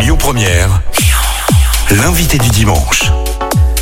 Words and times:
Lyon 0.00 0.16
Première, 0.16 0.80
l'invité 1.90 2.38
du 2.38 2.48
dimanche. 2.48 3.12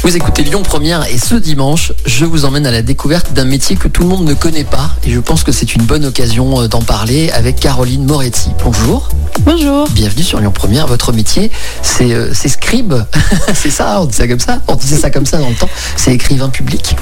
Vous 0.02 0.16
écoutez 0.16 0.42
Lyon 0.42 0.62
Première 0.62 1.04
et 1.12 1.18
ce 1.18 1.34
dimanche, 1.34 1.92
je 2.06 2.24
vous 2.24 2.44
emmène 2.44 2.66
à 2.66 2.70
la 2.70 2.82
découverte 2.82 3.32
d'un 3.32 3.44
métier 3.44 3.76
que 3.76 3.88
tout 3.88 4.02
le 4.02 4.08
monde 4.08 4.24
ne 4.24 4.32
connaît 4.32 4.64
pas 4.64 4.90
et 5.04 5.10
je 5.10 5.20
pense 5.20 5.42
que 5.42 5.52
c'est 5.52 5.74
une 5.74 5.82
bonne 5.82 6.04
occasion 6.06 6.62
euh, 6.62 6.68
d'en 6.68 6.80
parler 6.80 7.30
avec 7.30 7.56
Caroline 7.60 8.04
Moretti. 8.04 8.50
Bonjour. 8.64 9.08
Bonjour. 9.40 9.88
Bienvenue 9.90 10.22
sur 10.22 10.40
Lyon 10.40 10.52
Première. 10.52 10.86
Votre 10.86 11.12
métier, 11.12 11.50
c'est 11.82 12.12
euh, 12.12 12.32
scribe. 12.32 12.94
c'est 13.54 13.70
ça, 13.70 14.00
on 14.00 14.06
dit 14.06 14.14
ça 14.16 14.26
comme 14.26 14.40
ça. 14.40 14.60
On 14.68 14.76
disait 14.76 14.96
ça 14.96 15.10
comme 15.10 15.26
ça 15.26 15.38
dans 15.38 15.48
le 15.48 15.54
temps. 15.54 15.68
C'est 15.96 16.12
écrivain 16.14 16.48
public. 16.48 16.96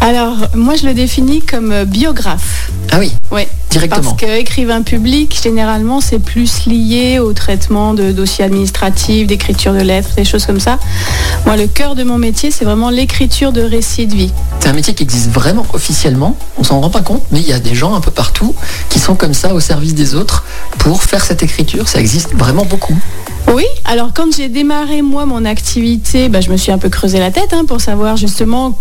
Alors, 0.00 0.36
moi, 0.54 0.74
je 0.76 0.86
le 0.86 0.94
définis 0.94 1.42
comme 1.42 1.72
euh, 1.72 1.84
biographe. 1.84 2.70
Ah 2.90 2.98
oui, 2.98 3.12
Oui. 3.30 3.42
directement. 3.70 4.02
Parce 4.12 4.22
que 4.22 4.38
écrivain 4.38 4.82
public, 4.82 5.38
généralement, 5.42 6.00
c'est 6.00 6.18
plus 6.18 6.66
lié 6.66 7.18
au 7.18 7.32
traitement 7.32 7.94
de 7.94 8.12
dossiers 8.12 8.44
administratifs, 8.44 9.26
d'écriture 9.26 9.72
de 9.74 9.80
lettres, 9.80 10.10
des 10.16 10.24
choses 10.24 10.46
comme 10.46 10.60
ça. 10.60 10.78
Moi, 11.46 11.56
le 11.56 11.66
cœur 11.66 11.94
de 11.94 12.02
mon 12.04 12.16
métier, 12.18 12.27
c'est 12.36 12.64
vraiment 12.64 12.90
l'écriture 12.90 13.52
de 13.52 13.62
récits 13.62 14.06
de 14.06 14.14
vie. 14.14 14.32
C'est 14.60 14.68
un 14.68 14.72
métier 14.72 14.94
qui 14.94 15.02
existe 15.02 15.30
vraiment 15.30 15.66
officiellement. 15.72 16.36
On 16.58 16.64
s'en 16.64 16.80
rend 16.80 16.90
pas 16.90 17.00
compte, 17.00 17.22
mais 17.30 17.40
il 17.40 17.48
y 17.48 17.52
a 17.52 17.58
des 17.58 17.74
gens 17.74 17.94
un 17.94 18.00
peu 18.00 18.10
partout 18.10 18.54
qui 18.90 18.98
sont 18.98 19.14
comme 19.14 19.34
ça 19.34 19.54
au 19.54 19.60
service 19.60 19.94
des 19.94 20.14
autres 20.14 20.44
pour 20.78 21.02
faire 21.02 21.24
cette 21.24 21.42
écriture. 21.42 21.88
Ça 21.88 22.00
existe 22.00 22.34
vraiment 22.34 22.64
beaucoup. 22.64 22.96
Oui, 23.54 23.64
alors 23.84 24.12
quand 24.14 24.34
j'ai 24.36 24.48
démarré 24.48 25.00
moi 25.02 25.24
mon 25.24 25.44
activité, 25.44 26.28
bah, 26.28 26.40
je 26.40 26.50
me 26.50 26.56
suis 26.56 26.70
un 26.70 26.78
peu 26.78 26.90
creusé 26.90 27.18
la 27.18 27.30
tête 27.30 27.52
hein, 27.52 27.64
pour 27.66 27.80
savoir 27.80 28.16
justement 28.16 28.78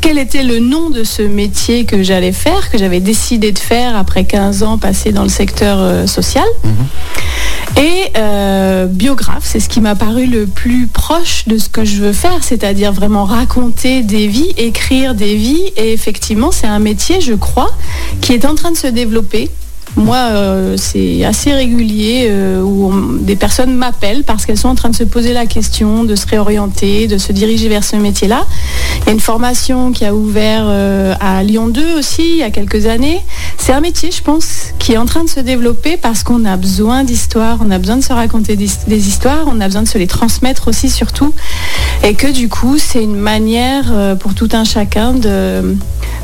quel 0.00 0.18
était 0.18 0.42
le 0.42 0.58
nom 0.58 0.90
de 0.90 1.04
ce 1.04 1.22
métier 1.22 1.84
que 1.84 2.02
j'allais 2.02 2.32
faire, 2.32 2.70
que 2.70 2.78
j'avais 2.78 3.00
décidé 3.00 3.52
de 3.52 3.58
faire 3.58 3.96
après 3.96 4.24
15 4.24 4.62
ans 4.62 4.78
passés 4.78 5.12
dans 5.12 5.22
le 5.22 5.28
secteur 5.28 5.78
euh, 5.80 6.06
social. 6.06 6.46
Et 7.76 8.12
euh, 8.16 8.86
biographe, 8.86 9.42
c'est 9.44 9.60
ce 9.60 9.68
qui 9.68 9.80
m'a 9.80 9.94
paru 9.94 10.26
le 10.26 10.46
plus 10.46 10.86
proche 10.86 11.46
de 11.46 11.58
ce 11.58 11.68
que 11.68 11.84
je 11.84 12.00
veux 12.00 12.12
faire, 12.12 12.42
c'est-à-dire 12.42 12.92
vraiment 12.92 13.24
raconter 13.24 14.02
des 14.02 14.28
vies, 14.28 14.54
écrire 14.56 15.14
des 15.14 15.34
vies. 15.34 15.72
Et 15.76 15.92
effectivement, 15.92 16.50
c'est 16.52 16.66
un 16.66 16.78
métier, 16.78 17.20
je 17.20 17.34
crois, 17.34 17.70
qui 18.20 18.32
est 18.32 18.46
en 18.46 18.54
train 18.54 18.70
de 18.70 18.76
se 18.76 18.86
développer. 18.86 19.50
Moi, 19.96 20.16
euh, 20.16 20.76
c'est 20.76 21.24
assez 21.24 21.54
régulier 21.54 22.26
euh, 22.28 22.60
où 22.60 22.92
des 23.18 23.34
personnes 23.34 23.74
m'appellent 23.74 24.24
parce 24.24 24.44
qu'elles 24.44 24.58
sont 24.58 24.68
en 24.68 24.74
train 24.74 24.90
de 24.90 24.94
se 24.94 25.04
poser 25.04 25.32
la 25.32 25.46
question, 25.46 26.04
de 26.04 26.14
se 26.14 26.26
réorienter, 26.26 27.06
de 27.06 27.16
se 27.16 27.32
diriger 27.32 27.70
vers 27.70 27.82
ce 27.82 27.96
métier-là. 27.96 28.46
Il 29.00 29.06
y 29.06 29.08
a 29.08 29.12
une 29.12 29.20
formation 29.20 29.92
qui 29.92 30.04
a 30.04 30.14
ouvert 30.14 30.64
euh, 30.66 31.14
à 31.18 31.42
Lyon 31.42 31.68
2 31.68 31.98
aussi 31.98 32.22
il 32.32 32.36
y 32.36 32.42
a 32.42 32.50
quelques 32.50 32.84
années. 32.86 33.22
C'est 33.56 33.72
un 33.72 33.80
métier, 33.80 34.10
je 34.10 34.22
pense, 34.22 34.74
qui 34.78 34.92
est 34.92 34.98
en 34.98 35.06
train 35.06 35.24
de 35.24 35.30
se 35.30 35.40
développer 35.40 35.96
parce 35.96 36.22
qu'on 36.22 36.44
a 36.44 36.58
besoin 36.58 37.02
d'histoires, 37.02 37.58
on 37.64 37.70
a 37.70 37.78
besoin 37.78 37.96
de 37.96 38.04
se 38.04 38.12
raconter 38.12 38.54
des, 38.54 39.08
histoires, 39.08 39.46
on 39.46 39.60
a 39.62 39.66
besoin 39.66 39.82
de 39.82 39.88
se 39.88 39.96
les 39.96 40.06
transmettre 40.06 40.68
aussi 40.68 40.90
surtout. 40.90 41.32
Et 42.04 42.14
que 42.14 42.30
du 42.30 42.50
coup, 42.50 42.76
c'est 42.76 43.02
une 43.02 43.16
manière 43.16 44.16
pour 44.20 44.34
tout 44.34 44.50
un 44.52 44.64
chacun 44.64 45.14
de, 45.14 45.74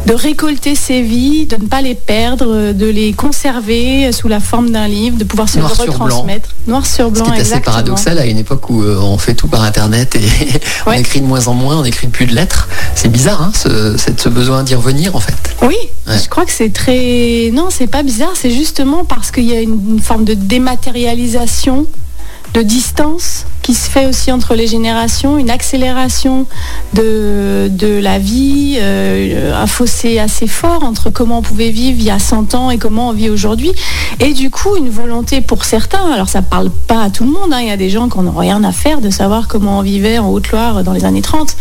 de 0.07 0.15
récolter 0.15 0.75
ses 0.75 1.01
vies, 1.03 1.47
de 1.47 1.57
ne 1.57 1.69
pas 1.69 1.81
les 1.81 1.95
perdre, 1.95 2.73
de 2.73 2.87
les 2.87 3.13
conserver 3.13 4.11
sous 4.13 4.27
la 4.29 4.41
forme 4.41 4.71
d'un 4.71 4.89
livre, 4.89 5.17
de 5.17 5.25
pouvoir 5.25 5.49
se 5.49 5.59
Noir 5.59 5.71
le 5.71 5.77
sur 5.85 5.95
blanc. 5.95 6.05
retransmettre. 6.07 6.49
Noir 6.67 6.85
sur 6.87 7.07
Ce 7.09 7.13
blanc, 7.13 7.25
qui 7.25 7.39
est 7.39 7.41
assez 7.41 7.61
paradoxal 7.61 8.19
à 8.19 8.27
une 8.27 8.39
époque 8.39 8.69
où 8.69 8.83
euh, 8.83 8.99
on 9.01 9.17
fait 9.19 9.35
tout 9.35 9.47
par 9.47 9.63
internet 9.63 10.17
et 10.17 10.21
on 10.87 10.91
Ouais. 10.91 11.01
écrit 11.01 11.21
de 11.21 11.27
moins 11.27 11.47
en 11.47 11.55
moins, 11.55 11.79
on 11.79 11.85
écrit 11.85 12.09
plus 12.09 12.27
de 12.27 12.35
lettres. 12.35 12.69
C'est 12.97 13.09
bizarre, 13.11 13.43
hein, 13.43 13.53
ce, 13.55 13.97
ce 13.97 14.29
besoin 14.29 14.65
d'y 14.65 14.75
revenir 14.75 15.15
en 15.15 15.21
fait. 15.21 15.35
Oui, 15.63 15.77
Ouais. 16.09 16.19
je 16.23 16.29
crois 16.29 16.45
que 16.45 16.53
c'est 16.53 16.73
très... 16.73 17.51
Non, 17.53 17.69
c'est 17.71 17.87
pas 17.87 18.03
bizarre, 18.03 18.33
c'est 18.35 18.51
justement 18.51 19.05
parce 19.05 19.31
qu'il 19.31 19.45
y 19.45 19.55
a 19.55 19.61
une, 19.61 19.81
une 19.95 20.01
forme 20.01 20.25
de 20.25 20.35
dématérialisation, 20.35 21.87
de 22.55 22.63
distance 22.63 23.47
qui 23.63 23.75
se 23.75 23.89
fait 23.89 24.07
aussi 24.07 24.33
entre 24.33 24.55
les 24.55 24.67
générations, 24.67 25.39
une 25.39 25.51
accélération 25.51 26.47
de, 26.95 27.69
de 27.71 27.99
la 27.99 28.19
vie, 28.19 28.79
euh, 28.81 29.55
un 29.55 29.67
fossé 29.67 30.19
assez 30.19 30.47
fort 30.47 30.83
entre 30.85 31.11
comment 31.11 31.39
on 31.39 31.43
pouvait 31.43 31.71
vivre 31.71 31.99
il 31.99 32.05
y 32.05 32.11
a 32.11 32.19
100 32.19 32.55
ans 32.55 32.71
et 32.71 32.79
comment 32.79 33.09
on 33.09 33.13
vit 33.13 33.31
aujourd'hui. 33.31 33.73
Et 34.21 34.33
du 34.33 34.51
coup, 34.51 34.77
une 34.77 34.91
volonté 34.91 35.41
pour 35.41 35.65
certains, 35.65 36.13
alors 36.13 36.29
ça 36.29 36.43
parle 36.43 36.71
pas 36.71 37.05
à 37.05 37.11
tout 37.11 37.25
le 37.25 37.31
monde, 37.31 37.53
hein, 37.53 37.61
il 37.61 37.69
y 37.69 37.73
a 37.73 37.77
des 37.77 37.91
gens 37.91 38.09
qui 38.09 38.19
n'ont 38.19 38.33
rien 38.33 38.63
à 38.65 38.73
faire 38.73 39.01
de 39.01 39.11
savoir 39.11 39.49
comment 39.49 39.79
on 39.79 39.83
vivait 39.83 40.19
en 40.19 40.31
Haute-Loire 40.31 40.83
dans 40.83 40.93
les 40.93 41.05
années 41.05 41.23
30, 41.23 41.57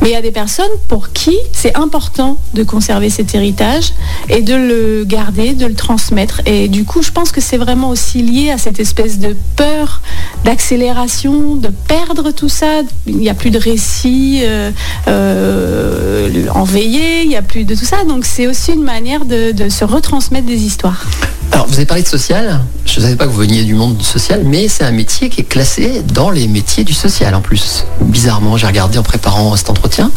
mais 0.00 0.08
il 0.08 0.12
y 0.12 0.16
a 0.16 0.22
des 0.22 0.30
personnes 0.30 0.66
pour 0.88 1.12
qui 1.12 1.36
c'est 1.52 1.76
important 1.76 2.38
de 2.54 2.62
conserver 2.62 3.10
cet 3.10 3.34
héritage 3.34 3.92
et 4.28 4.42
de 4.42 4.54
le 4.54 5.04
garder, 5.04 5.52
de 5.54 5.66
le 5.66 5.74
transmettre. 5.74 6.40
Et 6.46 6.68
du 6.68 6.84
coup, 6.84 7.02
je 7.02 7.10
pense 7.10 7.32
que 7.32 7.40
c'est 7.40 7.56
vraiment 7.56 7.90
aussi 7.90 8.22
lié 8.22 8.50
à 8.50 8.58
cette 8.58 8.80
espèce 8.80 9.18
de 9.18 9.36
peur 9.56 10.00
d'accélération, 10.44 11.41
de 11.42 11.68
perdre 11.88 12.30
tout 12.30 12.48
ça. 12.48 12.82
Il 13.06 13.16
n'y 13.18 13.28
a 13.28 13.34
plus 13.34 13.50
de 13.50 13.58
récits 13.58 14.40
euh, 14.44 14.70
euh, 15.08 16.46
en 16.54 16.64
veillée, 16.64 17.22
il 17.22 17.28
n'y 17.28 17.36
a 17.36 17.42
plus 17.42 17.64
de 17.64 17.74
tout 17.74 17.84
ça. 17.84 18.04
Donc 18.04 18.24
c'est 18.24 18.46
aussi 18.46 18.72
une 18.72 18.82
manière 18.82 19.24
de, 19.24 19.52
de 19.52 19.68
se 19.68 19.84
retransmettre 19.84 20.46
des 20.46 20.62
histoires. 20.62 21.04
Alors 21.52 21.66
vous 21.66 21.74
avez 21.74 21.84
parlé 21.86 22.02
de 22.02 22.08
social, 22.08 22.60
je 22.86 22.98
ne 22.98 23.04
savais 23.04 23.16
pas 23.16 23.26
que 23.26 23.30
vous 23.30 23.38
veniez 23.40 23.62
du 23.64 23.74
monde 23.74 24.00
social, 24.02 24.42
mais 24.44 24.68
c'est 24.68 24.84
un 24.84 24.90
métier 24.90 25.28
qui 25.28 25.42
est 25.42 25.44
classé 25.44 26.02
dans 26.14 26.30
les 26.30 26.46
métiers 26.48 26.84
du 26.84 26.94
social 26.94 27.34
en 27.34 27.40
plus. 27.42 27.84
Bizarrement, 28.00 28.56
j'ai 28.56 28.66
regardé 28.66 28.96
en 28.98 29.02
préparant 29.02 29.54
cet 29.56 29.68
entretien. 29.68 30.10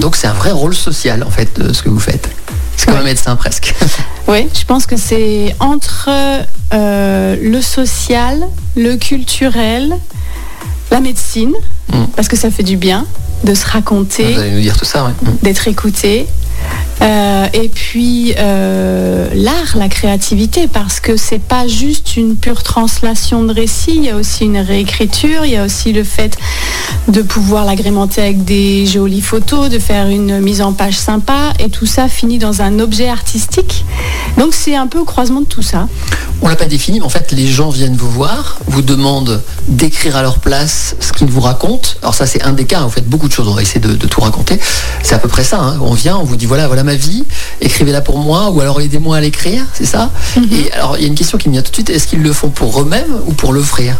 Donc 0.00 0.14
c'est 0.16 0.28
un 0.28 0.32
vrai 0.34 0.52
rôle 0.52 0.74
social 0.74 1.24
en 1.24 1.30
fait 1.30 1.58
de 1.60 1.72
ce 1.72 1.82
que 1.82 1.88
vous 1.88 1.98
faites. 1.98 2.28
C'est 2.76 2.86
comme 2.86 2.94
Ouais. 2.94 3.00
un 3.00 3.04
médecin 3.04 3.34
presque. 3.36 3.74
Oui, 4.28 4.46
je 4.52 4.62
pense 4.66 4.84
que 4.84 4.98
c'est 4.98 5.56
entre 5.58 6.10
euh, 6.74 7.36
le 7.42 7.62
social, 7.62 8.42
le 8.76 8.96
culturel, 8.96 9.94
la 10.90 11.00
médecine, 11.00 11.54
Mm. 11.92 12.04
parce 12.14 12.28
que 12.28 12.36
ça 12.36 12.50
fait 12.50 12.62
du 12.62 12.76
bien 12.76 13.06
de 13.44 13.54
se 13.54 13.66
raconter, 13.66 14.34
Vous 14.34 14.40
allez 14.40 14.50
nous 14.50 14.60
dire 14.60 14.76
tout 14.76 14.84
ça, 14.84 15.04
ouais. 15.04 15.12
Mm. 15.22 15.36
d'être 15.42 15.68
écouté. 15.68 16.26
Euh, 17.00 17.46
et 17.52 17.68
puis 17.68 18.34
euh, 18.36 19.28
l'art, 19.32 19.76
la 19.76 19.88
créativité, 19.88 20.66
parce 20.66 20.98
que 20.98 21.16
c'est 21.16 21.38
pas 21.38 21.68
juste 21.68 22.16
une 22.16 22.36
pure 22.36 22.64
translation 22.64 23.44
de 23.44 23.54
récit, 23.54 23.92
il 23.96 24.04
y 24.04 24.10
a 24.10 24.16
aussi 24.16 24.44
une 24.44 24.58
réécriture, 24.58 25.44
il 25.44 25.52
y 25.52 25.56
a 25.56 25.64
aussi 25.64 25.92
le 25.92 26.02
fait 26.02 26.36
de 27.06 27.22
pouvoir 27.22 27.64
l'agrémenter 27.64 28.20
avec 28.22 28.44
des 28.44 28.84
jolies 28.86 29.20
photos, 29.20 29.70
de 29.70 29.78
faire 29.78 30.08
une 30.08 30.40
mise 30.40 30.60
en 30.60 30.72
page 30.72 30.98
sympa, 30.98 31.52
et 31.60 31.70
tout 31.70 31.86
ça 31.86 32.08
finit 32.08 32.38
dans 32.38 32.60
un 32.60 32.80
objet 32.80 33.08
artistique. 33.08 33.84
Donc 34.36 34.52
c'est 34.52 34.74
un 34.74 34.88
peu 34.88 34.98
au 34.98 35.04
croisement 35.04 35.40
de 35.42 35.46
tout 35.46 35.62
ça. 35.62 35.86
On 36.40 36.48
l'a 36.48 36.56
pas 36.56 36.66
défini, 36.66 37.00
mais 37.00 37.06
en 37.06 37.08
fait 37.08 37.32
les 37.32 37.46
gens 37.46 37.68
viennent 37.68 37.96
vous 37.96 38.10
voir, 38.10 38.58
vous 38.66 38.80
demandent 38.82 39.42
d'écrire 39.66 40.16
à 40.16 40.22
leur 40.22 40.38
place 40.38 40.94
ce 41.00 41.12
qu'ils 41.12 41.28
vous 41.28 41.40
racontent. 41.40 41.90
Alors 42.02 42.14
ça 42.14 42.26
c'est 42.26 42.42
un 42.42 42.52
des 42.52 42.64
cas, 42.64 42.80
vous 42.82 42.90
faites 42.90 43.08
beaucoup 43.08 43.28
de 43.28 43.32
choses, 43.32 43.48
on 43.48 43.54
va 43.54 43.62
essayer 43.62 43.80
de, 43.80 43.94
de 43.94 44.06
tout 44.06 44.20
raconter. 44.20 44.60
C'est 45.02 45.14
à 45.14 45.18
peu 45.18 45.28
près 45.28 45.44
ça, 45.44 45.58
hein. 45.60 45.78
on 45.80 45.94
vient, 45.94 46.16
on 46.16 46.24
vous 46.24 46.36
dit 46.36 46.46
voilà, 46.46 46.68
voilà 46.68 46.84
ma 46.84 46.94
vie, 46.94 47.24
écrivez-la 47.60 48.00
pour 48.02 48.18
moi, 48.18 48.50
ou 48.50 48.60
alors 48.60 48.80
aidez-moi 48.80 49.16
à 49.16 49.20
l'écrire, 49.20 49.64
c'est 49.74 49.84
ça? 49.84 50.10
Et 50.52 50.70
alors 50.72 50.96
il 50.96 51.02
y 51.02 51.04
a 51.04 51.08
une 51.08 51.16
question 51.16 51.38
qui 51.38 51.48
me 51.48 51.54
vient 51.54 51.62
tout 51.62 51.70
de 51.70 51.76
suite, 51.76 51.90
est-ce 51.90 52.06
qu'ils 52.06 52.22
le 52.22 52.32
font 52.32 52.50
pour 52.50 52.80
eux-mêmes 52.80 53.20
ou 53.26 53.32
pour 53.32 53.52
l'offrir? 53.52 53.96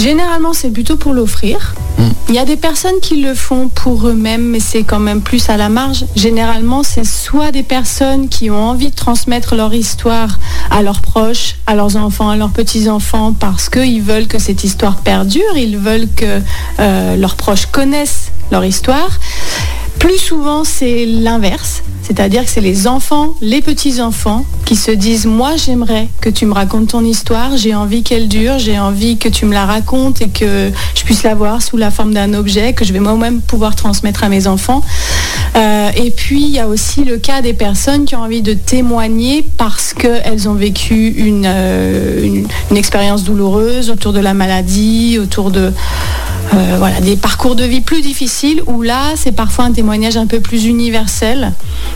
Généralement, 0.00 0.52
c'est 0.52 0.70
plutôt 0.70 0.96
pour 0.96 1.14
l'offrir. 1.14 1.74
Il 2.28 2.34
y 2.34 2.38
a 2.38 2.44
des 2.44 2.56
personnes 2.56 3.00
qui 3.00 3.22
le 3.22 3.34
font 3.34 3.68
pour 3.68 4.08
eux-mêmes, 4.08 4.42
mais 4.42 4.60
c'est 4.60 4.82
quand 4.82 4.98
même 4.98 5.22
plus 5.22 5.48
à 5.48 5.56
la 5.56 5.68
marge. 5.68 6.04
Généralement, 6.16 6.82
c'est 6.82 7.04
soit 7.04 7.52
des 7.52 7.62
personnes 7.62 8.28
qui 8.28 8.50
ont 8.50 8.62
envie 8.62 8.90
de 8.90 8.94
transmettre 8.94 9.54
leur 9.54 9.72
histoire 9.72 10.38
à 10.70 10.82
leurs 10.82 11.00
proches, 11.00 11.56
à 11.66 11.74
leurs 11.74 11.96
enfants, 11.96 12.28
à 12.28 12.36
leurs 12.36 12.50
petits-enfants, 12.50 13.32
parce 13.32 13.68
qu'ils 13.68 14.02
veulent 14.02 14.26
que 14.26 14.38
cette 14.38 14.64
histoire 14.64 14.96
perdure, 14.96 15.56
ils 15.56 15.78
veulent 15.78 16.08
que 16.14 16.42
euh, 16.80 17.16
leurs 17.16 17.36
proches 17.36 17.66
connaissent 17.66 18.32
leur 18.50 18.64
histoire. 18.64 19.18
Plus 19.98 20.18
souvent, 20.18 20.64
c'est 20.64 21.06
l'inverse, 21.06 21.82
c'est-à-dire 22.06 22.44
que 22.44 22.50
c'est 22.50 22.60
les 22.60 22.86
enfants, 22.86 23.34
les 23.40 23.60
petits-enfants, 23.60 24.44
qui 24.64 24.76
se 24.76 24.92
disent 24.92 25.26
Moi, 25.26 25.56
j'aimerais 25.56 26.06
que 26.20 26.30
tu 26.30 26.46
me 26.46 26.52
racontes 26.52 26.90
ton 26.90 27.04
histoire, 27.04 27.56
j'ai 27.56 27.74
envie 27.74 28.04
qu'elle 28.04 28.28
dure, 28.28 28.60
j'ai 28.60 28.78
envie 28.78 29.16
que 29.16 29.28
tu 29.28 29.44
me 29.44 29.52
la 29.52 29.66
racontes 29.66 30.22
et 30.22 30.28
que 30.28 30.70
je 30.94 31.02
puisse 31.02 31.24
la 31.24 31.34
voir 31.34 31.62
sous 31.62 31.76
la 31.76 31.90
forme 31.90 32.14
d'un 32.14 32.32
objet 32.34 32.74
que 32.74 32.84
je 32.84 32.92
vais 32.92 33.00
moi-même 33.00 33.40
pouvoir 33.40 33.74
transmettre 33.74 34.22
à 34.22 34.28
mes 34.28 34.46
enfants. 34.46 34.82
Euh, 35.56 35.90
et 35.96 36.12
puis, 36.12 36.42
il 36.42 36.50
y 36.50 36.60
a 36.60 36.68
aussi 36.68 37.02
le 37.02 37.16
cas 37.16 37.42
des 37.42 37.54
personnes 37.54 38.04
qui 38.04 38.14
ont 38.14 38.22
envie 38.22 38.42
de 38.42 38.54
témoigner 38.54 39.44
parce 39.56 39.92
qu'elles 39.92 40.48
ont 40.48 40.54
vécu 40.54 41.08
une, 41.08 41.44
euh, 41.44 42.42
expérience 42.72 43.24
douloureuse 43.24 43.90
autour 43.90 44.12
de 44.12 44.20
la 44.20 44.32
maladie, 44.32 45.18
autour 45.20 45.50
de 45.50 45.72
euh, 46.54 46.76
voilà, 46.78 47.00
des 47.00 47.16
parcours 47.16 47.56
de 47.56 47.64
vie 47.64 47.80
plus 47.80 48.00
difficiles 48.00 48.62
où 48.66 48.82
là, 48.82 49.12
c'est 49.16 49.32
parfois 49.32 49.64
un 49.64 49.72
témoignage 49.72 50.16
un 50.16 50.26
peu 50.26 50.40
plus 50.40 50.66
universel, 50.66 51.52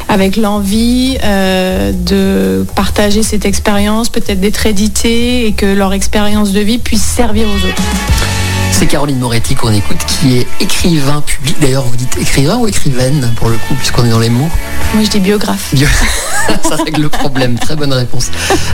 avec 0.09 0.37
l'envie 0.37 1.19
euh, 1.23 1.93
de 1.93 2.67
partager 2.75 3.23
cette 3.23 3.45
expérience, 3.45 4.09
peut-être 4.09 4.41
d'être 4.41 4.67
édité 4.67 5.47
et 5.47 5.53
que 5.53 5.67
leur 5.67 5.93
expérience 5.93 6.53
de 6.53 6.61
vie 6.61 6.79
puisse 6.79 7.03
servir 7.03 7.47
aux 7.49 7.67
autres. 7.67 8.40
C'est 8.73 8.87
Caroline 8.87 9.19
Moretti 9.19 9.55
qu'on 9.55 9.73
écoute, 9.73 9.99
qui 10.07 10.39
est 10.39 10.47
écrivain 10.61 11.21
public. 11.21 11.57
D'ailleurs, 11.61 11.85
vous 11.85 11.97
dites 11.97 12.17
écrivain 12.19 12.57
ou 12.57 12.67
écrivaine, 12.67 13.33
pour 13.37 13.49
le 13.49 13.57
coup, 13.57 13.75
puisqu'on 13.75 14.05
est 14.05 14.11
dans 14.11 14.19
les 14.19 14.31
mots 14.31 14.49
Moi, 14.95 15.05
je 15.05 15.11
dis 15.11 15.21
biographe. 15.21 15.75
Ça 16.69 16.77
règle 16.77 17.03
le 17.03 17.09
problème. 17.09 17.59
Très 17.59 17.77
bonne 17.77 17.93
réponse. 17.93 18.29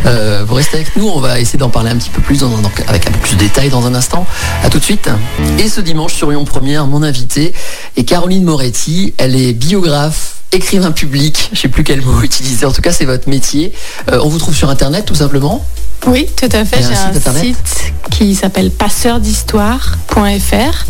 Euh, 0.06 0.44
vous 0.46 0.54
restez 0.54 0.76
avec 0.76 0.96
nous. 0.96 1.08
On 1.08 1.20
va 1.20 1.40
essayer 1.40 1.58
d'en 1.58 1.70
parler 1.70 1.90
un 1.90 1.96
petit 1.96 2.10
peu 2.10 2.22
plus, 2.22 2.40
dans, 2.40 2.50
avec 2.88 3.06
un 3.08 3.10
peu 3.10 3.18
plus 3.18 3.34
de 3.34 3.40
détails 3.40 3.70
dans 3.70 3.86
un 3.86 3.94
instant. 3.94 4.26
À 4.62 4.70
tout 4.70 4.78
de 4.78 4.84
suite. 4.84 5.10
Et 5.58 5.68
ce 5.68 5.80
dimanche 5.80 6.14
sur 6.14 6.30
Lyon 6.30 6.44
Première, 6.44 6.86
mon 6.86 7.02
invité 7.02 7.52
est 7.96 8.04
Caroline 8.04 8.44
Moretti. 8.44 9.14
Elle 9.18 9.34
est 9.34 9.52
biographe 9.52 10.35
écrivain 10.52 10.92
public, 10.92 11.50
je 11.52 11.60
sais 11.60 11.68
plus 11.68 11.84
quel 11.84 12.02
mot 12.02 12.22
utiliser, 12.22 12.66
en 12.66 12.72
tout 12.72 12.82
cas 12.82 12.92
c'est 12.92 13.04
votre 13.04 13.28
métier. 13.28 13.72
Euh, 14.10 14.20
on 14.22 14.28
vous 14.28 14.38
trouve 14.38 14.54
sur 14.54 14.70
internet 14.70 15.04
tout 15.04 15.14
simplement 15.14 15.64
Oui, 16.06 16.26
tout 16.36 16.48
à 16.52 16.64
fait, 16.64 16.82
j'ai 16.82 16.94
un, 16.94 17.34
site, 17.34 17.92
qui 18.10 18.34
s'appelle 18.34 18.70
passeurdhistoire.fr 18.70 20.86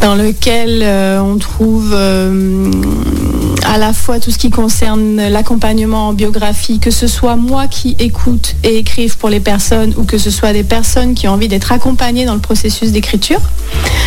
dans 0.00 0.14
lequel 0.14 0.80
euh, 0.82 1.20
on 1.20 1.38
trouve 1.38 1.92
euh, 1.92 2.70
à 3.64 3.78
la 3.78 3.92
fois 3.92 4.20
tout 4.20 4.30
ce 4.30 4.38
qui 4.38 4.50
concerne 4.50 5.28
l'accompagnement 5.28 6.08
en 6.08 6.12
biographie, 6.12 6.78
que 6.78 6.90
ce 6.90 7.06
soit 7.06 7.36
moi 7.36 7.66
qui 7.68 7.96
écoute 7.98 8.54
et 8.64 8.76
écrive 8.76 9.16
pour 9.18 9.28
les 9.28 9.40
personnes 9.40 9.94
ou 9.96 10.04
que 10.04 10.18
ce 10.18 10.30
soit 10.30 10.52
des 10.52 10.64
personnes 10.64 11.14
qui 11.14 11.28
ont 11.28 11.32
envie 11.32 11.48
d'être 11.48 11.72
accompagnées 11.72 12.24
dans 12.24 12.34
le 12.34 12.40
processus 12.40 12.92
d'écriture. 12.92 13.40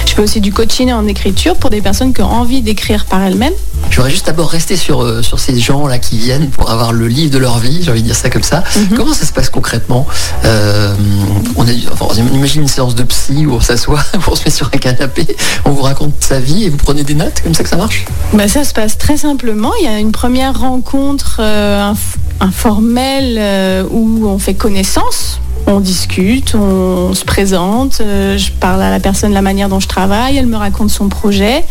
Je 0.07 0.13
fais 0.13 0.21
aussi 0.21 0.41
du 0.41 0.51
coaching 0.51 0.91
en 0.91 1.07
écriture 1.07 1.55
pour 1.55 1.69
des 1.69 1.81
personnes 1.81 2.13
qui 2.13 2.21
ont 2.21 2.31
envie 2.31 2.61
d'écrire 2.61 3.05
par 3.05 3.21
elles-mêmes. 3.21 3.53
Je 3.89 3.95
voudrais 3.95 4.11
juste 4.11 4.27
d'abord 4.27 4.49
rester 4.49 4.75
sur, 4.75 5.01
euh, 5.01 5.21
sur 5.21 5.39
ces 5.39 5.59
gens-là 5.59 5.97
qui 5.99 6.17
viennent 6.17 6.49
pour 6.49 6.69
avoir 6.69 6.93
le 6.93 7.07
livre 7.07 7.31
de 7.31 7.37
leur 7.37 7.59
vie, 7.59 7.79
j'ai 7.81 7.91
envie 7.91 8.01
de 8.01 8.07
dire 8.07 8.15
ça 8.15 8.29
comme 8.29 8.43
ça. 8.43 8.63
Mhm. 8.75 8.97
Comment 8.97 9.13
ça 9.13 9.25
se 9.25 9.33
passe 9.33 9.49
concrètement 9.49 10.05
euh, 10.45 10.93
on, 11.55 11.65
imagine 12.33 12.61
une 12.61 12.67
séance 12.67 12.95
de 12.95 13.03
psy 13.03 13.45
où 13.45 13.53
on 13.53 13.59
s'assoit, 13.59 13.99
on 14.27 14.35
se 14.35 14.43
met 14.45 14.51
sur 14.51 14.67
un 14.67 14.77
canapé, 14.77 15.27
on 15.65 15.71
vous 15.71 15.81
raconte 15.81 16.13
sa 16.19 16.39
vie 16.39 16.65
et 16.65 16.69
vous 16.69 16.77
prenez 16.77 17.03
des 17.03 17.15
notes, 17.15 17.41
comme 17.43 17.53
ça 17.53 17.63
que 17.63 17.69
ça 17.69 17.77
marche? 17.77 18.05
Bah, 18.33 18.47
Ça 18.47 18.63
se 18.63 18.73
passe 18.73 18.97
très 18.97 19.17
simplement. 19.17 19.71
Il 19.81 19.85
y 19.85 19.87
a 19.87 19.97
une 19.97 20.11
première 20.11 20.59
rencontre 20.59 21.37
euh, 21.39 21.93
informelle 22.39 23.85
où 23.89 24.27
on 24.27 24.39
fait 24.39 24.53
connaissance 24.53 25.39
on 25.67 25.81
discute, 25.81 26.55
on, 26.55 27.13
se 27.13 27.25
présente, 27.25 27.97
je 27.99 28.51
parle 28.59 28.81
à 28.81 28.89
la 28.89 28.99
personne 28.99 29.29
de 29.29 29.35
la 29.35 29.41
manière 29.41 29.69
dont 29.69 29.79
je 29.79 29.87
travaille, 29.87 30.37
elle 30.37 30.47
me 30.47 30.57
raconte 30.57 30.89
son 30.89 31.09
projet. 31.09 31.63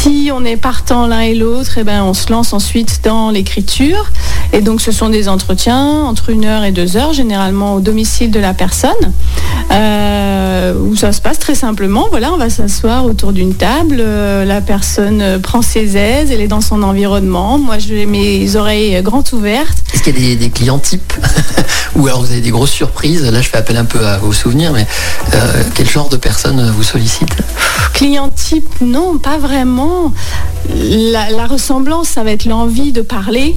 Si 0.00 0.30
on 0.32 0.44
est 0.44 0.56
partant 0.56 1.08
l'un 1.08 1.20
et 1.20 1.34
l'autre, 1.34 1.78
eh 1.78 1.82
ben, 1.82 2.04
on 2.04 2.14
se 2.14 2.30
lance 2.30 2.52
ensuite 2.52 3.00
dans 3.02 3.30
l'écriture. 3.32 4.10
Et 4.52 4.62
donc 4.62 4.80
ce 4.80 4.92
sont 4.92 5.10
des 5.10 5.28
entretiens 5.28 6.04
entre 6.04 6.30
une 6.30 6.44
heure 6.44 6.64
et 6.64 6.72
deux 6.72 6.96
heures, 6.96 7.12
généralement 7.12 7.74
au 7.74 7.80
domicile 7.80 8.30
de 8.30 8.40
la 8.40 8.54
personne, 8.54 9.12
euh, 9.70 10.74
où 10.74 10.96
ça 10.96 11.12
se 11.12 11.20
passe 11.20 11.38
très 11.38 11.54
simplement. 11.54 12.06
Voilà, 12.10 12.32
on 12.32 12.38
va 12.38 12.48
s'asseoir 12.48 13.04
autour 13.04 13.32
d'une 13.32 13.54
table, 13.54 13.98
euh, 14.00 14.44
la 14.46 14.60
personne 14.62 15.38
prend 15.42 15.60
ses 15.60 15.96
aises, 15.96 16.30
elle 16.30 16.40
est 16.40 16.48
dans 16.48 16.62
son 16.62 16.82
environnement. 16.82 17.58
Moi, 17.58 17.78
j'ai 17.78 18.06
mes 18.06 18.56
oreilles 18.56 19.02
grandes 19.02 19.28
ouvertes. 19.32 19.78
Est-ce 19.92 20.02
qu'il 20.02 20.26
y 20.26 20.32
a 20.32 20.36
des 20.36 20.50
clients 20.50 20.78
types 20.78 21.12
Ou 21.96 22.06
alors 22.06 22.22
vous 22.22 22.32
avez 22.32 22.40
des 22.40 22.50
grosses 22.50 22.70
surprises? 22.70 23.24
Là, 23.24 23.42
je 23.42 23.48
fais 23.48 23.58
appel 23.58 23.76
un 23.76 23.84
peu 23.84 24.06
à 24.06 24.16
vos 24.16 24.32
souvenirs, 24.32 24.72
mais 24.72 24.86
euh, 25.34 25.62
quel 25.74 25.88
genre 25.88 26.08
de 26.08 26.16
personnes 26.16 26.70
vous 26.70 26.82
sollicite 26.82 27.36
Client 27.92 28.30
type, 28.30 28.80
non, 28.80 29.18
pas 29.18 29.36
vraiment. 29.38 30.12
la 30.74 31.46
ressemblance, 31.46 32.08
ça 32.08 32.22
va 32.24 32.30
être 32.30 32.46
l'envie 32.46 32.92
de 32.92 33.02
parler, 33.02 33.56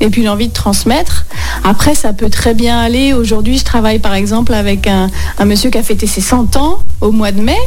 et 0.00 0.08
puis 0.08 0.22
l'envie 0.22 0.48
de 0.48 0.52
transmettre. 0.52 1.26
Après, 1.64 1.94
ça 1.94 2.12
peut 2.12 2.30
très 2.30 2.54
bien 2.54 2.78
aller. 2.78 3.12
Aujourd'hui, 3.12 3.58
je 3.58 3.64
travaille 3.64 3.98
par 3.98 4.14
exemple 4.14 4.54
avec 4.54 4.86
un, 4.86 5.10
monsieur 5.44 5.70
qui 5.70 5.78
a 5.78 5.82
fêté 5.82 6.06
ses 6.06 6.20
100 6.20 6.56
ans 6.56 6.78
au 7.00 7.12
mois 7.12 7.32
de 7.32 7.40
mai, 7.40 7.58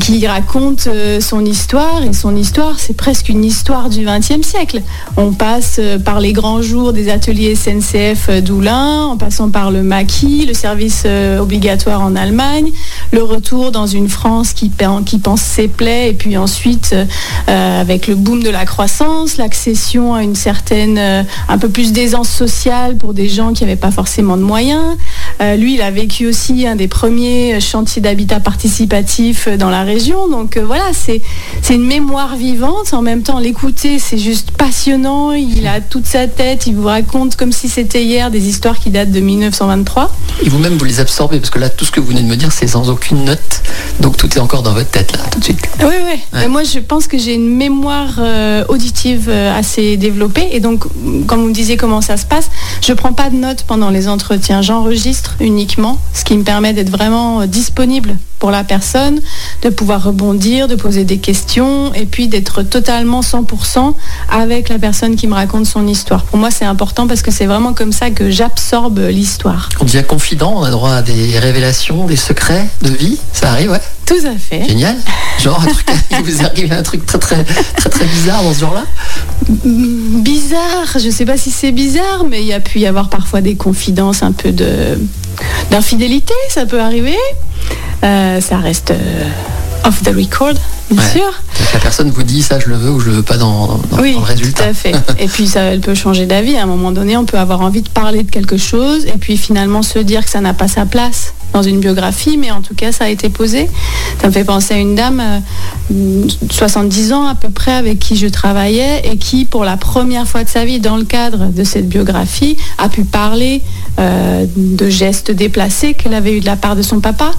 qui 0.00 0.26
raconte 0.26 0.86
euh, 0.86 1.20
son 1.20 1.44
histoire. 1.44 2.02
Et 2.02 2.12
son 2.12 2.36
histoire, 2.36 2.78
c'est 2.78 2.96
presque 2.96 3.28
une 3.28 3.44
histoire 3.44 3.88
du 3.88 4.04
XXe 4.04 4.46
siècle. 4.46 4.82
On 5.16 5.32
passe 5.32 5.76
euh, 5.78 5.98
par 5.98 6.20
les 6.20 6.32
grands 6.32 6.62
jours 6.62 6.92
des 6.92 7.08
ateliers 7.08 7.54
SNCF 7.54 8.28
euh, 8.28 8.40
d'Oulin, 8.40 9.04
en 9.04 9.16
passant 9.16 9.50
par 9.50 9.70
le 9.70 9.82
maquis, 9.82 10.46
le 10.46 10.54
service 10.54 11.04
obligatoire 11.40 12.02
en 12.02 12.16
Allemagne, 12.16 12.70
le 13.12 13.22
retour 13.22 13.70
dans 13.70 13.86
une 13.86 14.08
France 14.08 14.52
qui, 14.52 14.70
qui 15.04 15.18
pense 15.18 15.40
ses 15.40 15.68
plaies, 15.68 16.10
et 16.10 16.14
puis 16.14 16.36
ensuite, 16.36 16.94
avec 17.46 18.06
le 18.06 18.14
boom 18.14 18.42
de 18.42 18.50
la 18.50 18.64
croissance, 18.64 19.36
l'accession 19.36 20.14
à 20.14 20.22
une 20.22 20.34
certaine 20.34 21.24
un 21.48 21.58
peu 21.58 21.68
plus 21.68 21.92
d'aisance 21.92 22.28
sociale 22.28 22.96
pour 22.96 23.14
des 23.14 23.28
gens 23.28 23.52
qui 23.52 23.64
n'avaient 23.64 23.76
pas 23.76 23.90
forcément 23.90 24.36
de 24.36 24.42
moyens. 24.42 24.96
Euh, 25.40 25.56
lui, 25.56 25.74
il 25.74 25.82
a 25.82 25.90
vécu 25.90 26.26
aussi 26.26 26.66
un 26.66 26.76
des 26.76 26.88
premiers 26.88 27.60
chantiers 27.60 28.02
d'habitat 28.02 28.40
participatif 28.40 29.48
dans 29.48 29.70
la 29.70 29.82
région. 29.82 30.28
Donc 30.28 30.56
euh, 30.56 30.64
voilà, 30.64 30.84
c'est 30.92 31.22
une 31.70 31.86
mémoire 31.86 32.36
vivante. 32.36 32.92
En 32.92 33.02
même 33.02 33.22
temps, 33.22 33.38
l'écouter, 33.38 33.98
c'est 33.98 34.18
juste 34.18 34.50
passionnant. 34.50 35.32
Il 35.32 35.66
a 35.66 35.80
toute 35.80 36.06
sa 36.06 36.26
tête. 36.26 36.66
Il 36.66 36.74
vous 36.74 36.86
raconte 36.86 37.36
comme 37.36 37.52
si 37.52 37.68
c'était 37.68 38.04
hier 38.04 38.30
des 38.30 38.48
histoires 38.48 38.78
qui 38.78 38.90
datent 38.90 39.12
de 39.12 39.20
1923. 39.20 40.12
Et 40.42 40.48
vous-même, 40.48 40.76
vous 40.76 40.84
les 40.84 41.00
absorbez 41.00 41.38
parce 41.38 41.50
que 41.50 41.58
là, 41.58 41.68
tout 41.68 41.84
ce 41.84 41.90
que 41.90 42.00
vous 42.00 42.08
venez 42.08 42.22
de 42.22 42.28
me 42.28 42.36
dire, 42.36 42.52
c'est 42.52 42.66
sans 42.66 42.90
aucune 42.90 43.24
note. 43.24 43.62
Donc 44.00 44.15
tout 44.16 44.28
est 44.36 44.40
encore 44.40 44.62
dans 44.62 44.72
votre 44.72 44.90
tête 44.90 45.12
là, 45.16 45.24
tout 45.30 45.38
de 45.38 45.44
suite. 45.44 45.60
Oui, 45.80 45.94
oui. 46.34 46.48
Moi, 46.48 46.62
je 46.64 46.78
pense 46.78 47.06
que 47.06 47.18
j'ai 47.18 47.34
une 47.34 47.54
mémoire 47.56 48.14
euh, 48.18 48.64
auditive 48.68 49.28
assez 49.28 49.96
développée. 49.96 50.48
Et 50.52 50.60
donc, 50.60 50.84
quand 51.26 51.36
vous 51.36 51.48
me 51.48 51.52
disiez 51.52 51.76
comment 51.76 52.00
ça 52.00 52.16
se 52.16 52.26
passe, 52.26 52.50
je 52.82 52.92
ne 52.92 52.96
prends 52.96 53.12
pas 53.12 53.30
de 53.30 53.36
notes 53.36 53.64
pendant 53.64 53.90
les 53.90 54.08
entretiens. 54.08 54.62
J'enregistre 54.62 55.36
uniquement, 55.40 55.98
ce 56.12 56.24
qui 56.24 56.36
me 56.36 56.42
permet 56.44 56.72
d'être 56.72 56.90
vraiment 56.90 57.42
euh, 57.42 57.46
disponible 57.46 58.16
pour 58.38 58.50
la 58.50 58.64
personne, 58.64 59.20
de 59.62 59.70
pouvoir 59.70 60.04
rebondir, 60.04 60.68
de 60.68 60.74
poser 60.74 61.04
des 61.04 61.18
questions 61.18 61.94
et 61.94 62.04
puis 62.04 62.28
d'être 62.28 62.62
totalement 62.62 63.22
100% 63.22 63.94
avec 64.30 64.68
la 64.68 64.78
personne 64.78 65.16
qui 65.16 65.26
me 65.26 65.34
raconte 65.34 65.66
son 65.66 65.86
histoire. 65.86 66.24
Pour 66.24 66.38
moi, 66.38 66.50
c'est 66.50 66.66
important 66.66 67.06
parce 67.06 67.22
que 67.22 67.30
c'est 67.30 67.46
vraiment 67.46 67.72
comme 67.72 67.92
ça 67.92 68.10
que 68.10 68.30
j'absorbe 68.30 68.98
l'histoire. 68.98 69.70
On 69.80 69.84
devient 69.84 70.04
confident, 70.06 70.52
on 70.56 70.64
a 70.64 70.70
droit 70.70 70.92
à 70.92 71.02
des 71.02 71.38
révélations, 71.38 72.06
des 72.06 72.16
secrets 72.16 72.68
de 72.82 72.90
vie, 72.90 73.18
ça 73.32 73.50
arrive, 73.50 73.70
ouais. 73.70 73.80
Tout 74.04 74.15
à 74.24 74.36
fait. 74.38 74.64
Génial. 74.64 74.96
Genre 75.38 75.60
un 75.60 75.66
truc, 75.66 75.86
vous 76.24 76.44
arrive 76.44 76.72
un 76.72 76.82
truc 76.82 77.04
très 77.04 77.18
très 77.18 77.44
très 77.44 77.90
très 77.90 78.04
bizarre 78.06 78.42
dans 78.42 78.54
ce 78.54 78.60
genre-là? 78.60 78.84
Bizarre, 79.64 80.98
je 80.98 81.06
ne 81.06 81.10
sais 81.10 81.26
pas 81.26 81.36
si 81.36 81.50
c'est 81.50 81.72
bizarre, 81.72 82.24
mais 82.28 82.40
il 82.40 82.46
y 82.46 82.52
a 82.52 82.60
pu 82.60 82.78
y 82.78 82.86
avoir 82.86 83.10
parfois 83.10 83.40
des 83.40 83.56
confidences, 83.56 84.22
un 84.22 84.32
peu 84.32 84.52
de 84.52 84.98
d'infidélité, 85.70 86.34
ça 86.48 86.64
peut 86.64 86.80
arriver. 86.80 87.18
Euh, 88.04 88.40
ça 88.40 88.58
reste 88.58 88.92
euh, 88.92 89.28
off 89.84 90.02
the 90.02 90.08
record, 90.08 90.54
bien 90.90 91.02
sûr. 91.02 91.32
la 91.74 91.80
personne 91.80 92.10
vous 92.10 92.22
dit 92.22 92.42
ça, 92.42 92.58
je 92.58 92.68
le 92.68 92.76
veux 92.76 92.90
ou 92.90 93.00
je 93.00 93.06
le 93.06 93.16
veux 93.16 93.22
pas 93.22 93.36
dans, 93.36 93.80
oui, 94.00 94.14
le 94.14 94.24
résultat. 94.24 94.64
Tout 94.64 94.70
à 94.70 94.74
fait. 94.74 94.94
et 95.18 95.28
puis 95.28 95.46
ça, 95.46 95.62
elle 95.62 95.80
peut 95.80 95.94
changer 95.94 96.26
d'avis. 96.26 96.56
À 96.56 96.62
un 96.62 96.66
moment 96.66 96.92
donné, 96.92 97.16
on 97.16 97.24
peut 97.24 97.38
avoir 97.38 97.60
envie 97.60 97.82
de 97.82 97.88
parler 97.88 98.22
de 98.22 98.30
quelque 98.30 98.56
chose 98.56 99.06
et 99.06 99.18
puis 99.18 99.36
finalement 99.36 99.82
se 99.82 99.98
dire 99.98 100.24
que 100.24 100.30
ça 100.30 100.40
n'a 100.40 100.54
pas 100.54 100.68
sa 100.68 100.86
place 100.86 101.34
dans 101.52 101.62
une 101.62 101.80
biographie, 101.80 102.36
mais 102.36 102.50
en 102.50 102.60
tout 102.60 102.74
cas, 102.74 102.92
ça 102.92 103.04
a 103.04 103.08
été 103.08 103.30
posé. 103.30 103.68
Ça 104.20 104.28
me 104.28 104.32
fait 104.32 104.44
penser 104.44 104.74
à 104.74 104.76
une 104.76 104.94
dame, 104.94 105.22
70 106.50 107.10
euh, 107.10 107.14
ans 107.14 107.26
à 107.28 107.34
peu 107.34 107.48
près, 107.48 107.72
avec 107.72 107.98
qui 107.98 108.16
je 108.16 108.26
travaillais 108.26 109.02
et 109.04 109.16
qui, 109.16 109.44
pour 109.46 109.64
la 109.64 109.76
première 109.76 110.26
fois 110.26 110.44
de 110.44 110.48
sa 110.48 110.64
vie, 110.64 110.80
dans 110.80 110.96
le 110.96 111.04
cadre 111.04 111.46
de 111.46 111.64
cette 111.64 111.88
biographie, 111.88 112.56
a 112.76 112.88
pu 112.88 113.04
parler 113.04 113.62
euh, 113.98 114.44
de 114.56 114.90
gestes 114.90 115.30
déplacés 115.30 115.94
qu'elle 115.94 116.14
avait 116.14 116.36
eu 116.36 116.40
de 116.40 116.46
la 116.46 116.56
part 116.56 116.76
de 116.76 116.82
son 116.82 117.00
papa. 117.00 117.30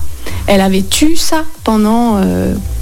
Elle 0.48 0.62
avait 0.62 0.86
eu 1.01 1.15
ça 1.15 1.43
pendant 1.63 2.22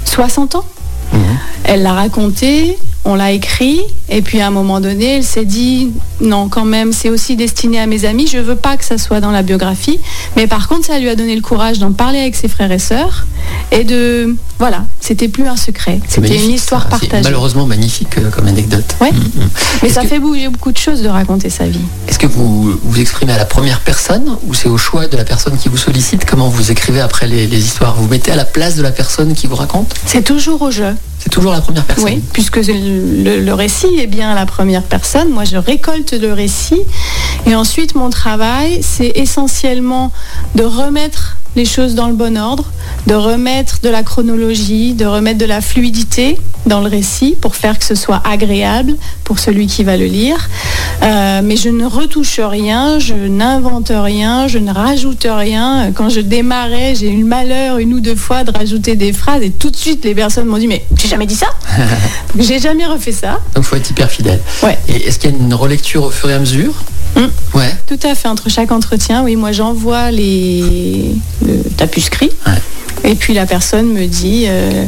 60 0.04 0.54
euh, 0.54 0.58
ans. 0.58 0.64
Mmh. 1.12 1.18
Elle 1.64 1.82
l'a 1.82 1.92
raconté, 1.92 2.78
on 3.06 3.14
l'a 3.14 3.30
écrit, 3.30 3.80
et 4.08 4.20
puis 4.20 4.40
à 4.40 4.48
un 4.48 4.50
moment 4.50 4.80
donné, 4.80 5.16
elle 5.16 5.24
s'est 5.24 5.44
dit, 5.44 5.92
non, 6.20 6.48
quand 6.48 6.64
même, 6.64 6.92
c'est 6.92 7.08
aussi 7.08 7.36
destiné 7.36 7.78
à 7.78 7.86
mes 7.86 8.04
amis, 8.04 8.26
je 8.26 8.38
veux 8.38 8.56
pas 8.56 8.76
que 8.76 8.84
ça 8.84 8.98
soit 8.98 9.20
dans 9.20 9.30
la 9.30 9.42
biographie, 9.42 10.00
mais 10.34 10.48
par 10.48 10.66
contre, 10.68 10.86
ça 10.86 10.98
lui 10.98 11.08
a 11.08 11.14
donné 11.14 11.36
le 11.36 11.40
courage 11.40 11.78
d'en 11.78 11.92
parler 11.92 12.18
avec 12.18 12.34
ses 12.34 12.48
frères 12.48 12.72
et 12.72 12.80
sœurs, 12.80 13.26
et 13.70 13.84
de, 13.84 14.36
voilà, 14.58 14.84
c'était 15.00 15.28
plus 15.28 15.46
un 15.46 15.56
secret, 15.56 16.00
c'était 16.08 16.36
une 16.36 16.50
histoire 16.50 16.88
partagée. 16.88 17.22
Malheureusement 17.22 17.64
magnifique 17.64 18.18
euh, 18.18 18.30
comme 18.30 18.48
anecdote. 18.48 18.96
Ouais. 19.00 19.12
Mm, 19.12 19.16
mm. 19.16 19.48
Mais 19.84 19.88
ça 19.88 20.02
fait 20.02 20.18
bouger 20.18 20.48
beaucoup 20.48 20.72
de 20.72 20.78
choses 20.78 21.00
de 21.02 21.08
raconter 21.08 21.48
sa 21.48 21.66
vie. 21.66 21.78
Est-ce 22.08 22.18
que 22.18 22.26
vous 22.26 22.76
vous 22.82 23.00
exprimez 23.00 23.32
à 23.32 23.38
la 23.38 23.44
première 23.44 23.80
personne, 23.80 24.36
ou 24.48 24.54
c'est 24.54 24.68
au 24.68 24.78
choix 24.78 25.06
de 25.06 25.16
la 25.16 25.24
personne 25.24 25.56
qui 25.56 25.68
vous 25.68 25.76
sollicite? 25.76 26.24
Comment 26.24 26.48
vous 26.48 26.72
écrivez 26.72 27.00
après 27.00 27.28
les, 27.28 27.46
les 27.46 27.58
histoires? 27.64 27.94
Vous 27.94 28.08
mettez 28.08 28.32
à 28.32 28.36
la 28.36 28.44
place 28.44 28.74
de 28.74 28.82
la 28.82 28.90
personne 28.90 29.34
qui 29.34 29.46
vous 29.46 29.56
raconte? 29.56 29.94
C'est 30.06 30.24
toujours 30.24 30.60
au 30.62 30.72
jeu. 30.72 30.94
C'est 31.18 31.30
toujours 31.30 31.52
la 31.52 31.60
première 31.60 31.84
personne. 31.84 32.04
Oui, 32.04 32.22
puisque 32.32 32.60
le, 32.96 33.52
récit 33.52 33.98
est 33.98 34.06
bien 34.06 34.34
la 34.34 34.46
première 34.46 34.82
personne. 34.82 35.30
Moi, 35.30 35.44
je 35.44 35.56
récolte 35.56 36.12
le 36.12 36.32
récit. 36.32 36.82
Et 37.46 37.54
ensuite, 37.54 37.94
mon 37.94 38.10
travail, 38.10 38.80
c'est 38.82 39.12
essentiellement 39.16 40.12
de 40.54 40.64
remettre 40.64 41.36
les 41.56 41.64
choses 41.64 41.94
dans 41.94 42.08
le 42.08 42.14
bon 42.14 42.36
ordre, 42.38 42.66
de 43.06 43.14
remettre 43.14 43.80
de 43.82 43.88
la 43.88 44.02
chronologie, 44.02 44.94
de 44.94 45.06
remettre 45.06 45.38
de 45.38 45.46
la 45.46 45.60
fluidité 45.60 46.38
dans 46.66 46.80
le 46.80 46.88
récit 46.88 47.36
pour 47.40 47.56
faire 47.56 47.78
que 47.78 47.84
ce 47.84 47.94
soit 47.94 48.20
agréable 48.24 48.96
pour 49.24 49.38
celui 49.38 49.66
qui 49.66 49.82
va 49.82 49.96
le 49.96 50.06
lire. 50.06 50.48
Euh, 51.02 51.40
mais 51.42 51.56
je 51.56 51.68
ne 51.68 51.86
retouche 51.86 52.40
rien, 52.40 52.98
je 52.98 53.14
n'invente 53.14 53.90
rien, 53.94 54.48
je 54.48 54.58
ne 54.58 54.72
rajoute 54.72 55.26
rien. 55.28 55.92
Quand 55.92 56.10
je 56.10 56.20
démarrais, 56.20 56.94
j'ai 56.94 57.10
eu 57.10 57.20
le 57.20 57.26
malheur 57.26 57.78
une 57.78 57.94
ou 57.94 58.00
deux 58.00 58.16
fois 58.16 58.44
de 58.44 58.50
rajouter 58.50 58.96
des 58.96 59.12
phrases 59.12 59.42
et 59.42 59.50
tout 59.50 59.70
de 59.70 59.76
suite 59.76 60.04
les 60.04 60.14
personnes 60.14 60.46
m'ont 60.46 60.58
dit 60.58 60.68
mais 60.68 60.84
j'ai 60.96 61.08
jamais 61.08 61.26
dit 61.26 61.36
ça. 61.36 61.48
j'ai 62.38 62.58
jamais 62.58 62.84
refait 62.86 63.12
ça. 63.12 63.40
Donc 63.54 63.64
faut 63.64 63.76
être 63.76 63.88
hyper 63.88 64.10
fidèle. 64.10 64.40
Ouais. 64.62 64.78
Et 64.88 65.08
est-ce 65.08 65.18
qu'il 65.18 65.30
y 65.30 65.32
a 65.32 65.36
une 65.36 65.54
relecture 65.54 66.04
au 66.04 66.10
fur 66.10 66.28
et 66.28 66.34
à 66.34 66.38
mesure? 66.38 66.74
Mm. 67.16 67.26
Ouais. 67.54 67.74
Tout 67.86 67.98
à 68.02 68.14
fait. 68.14 68.28
Entre 68.28 68.50
chaque 68.50 68.72
entretien, 68.72 69.22
oui, 69.24 69.36
moi 69.36 69.52
j'envoie 69.52 70.10
les 70.10 71.14
le 71.46 71.62
tapuscrit. 71.76 72.30
Et 73.04 73.14
puis 73.14 73.34
la 73.34 73.46
personne 73.46 73.92
me 73.92 74.06
dit, 74.06 74.46
euh, 74.48 74.84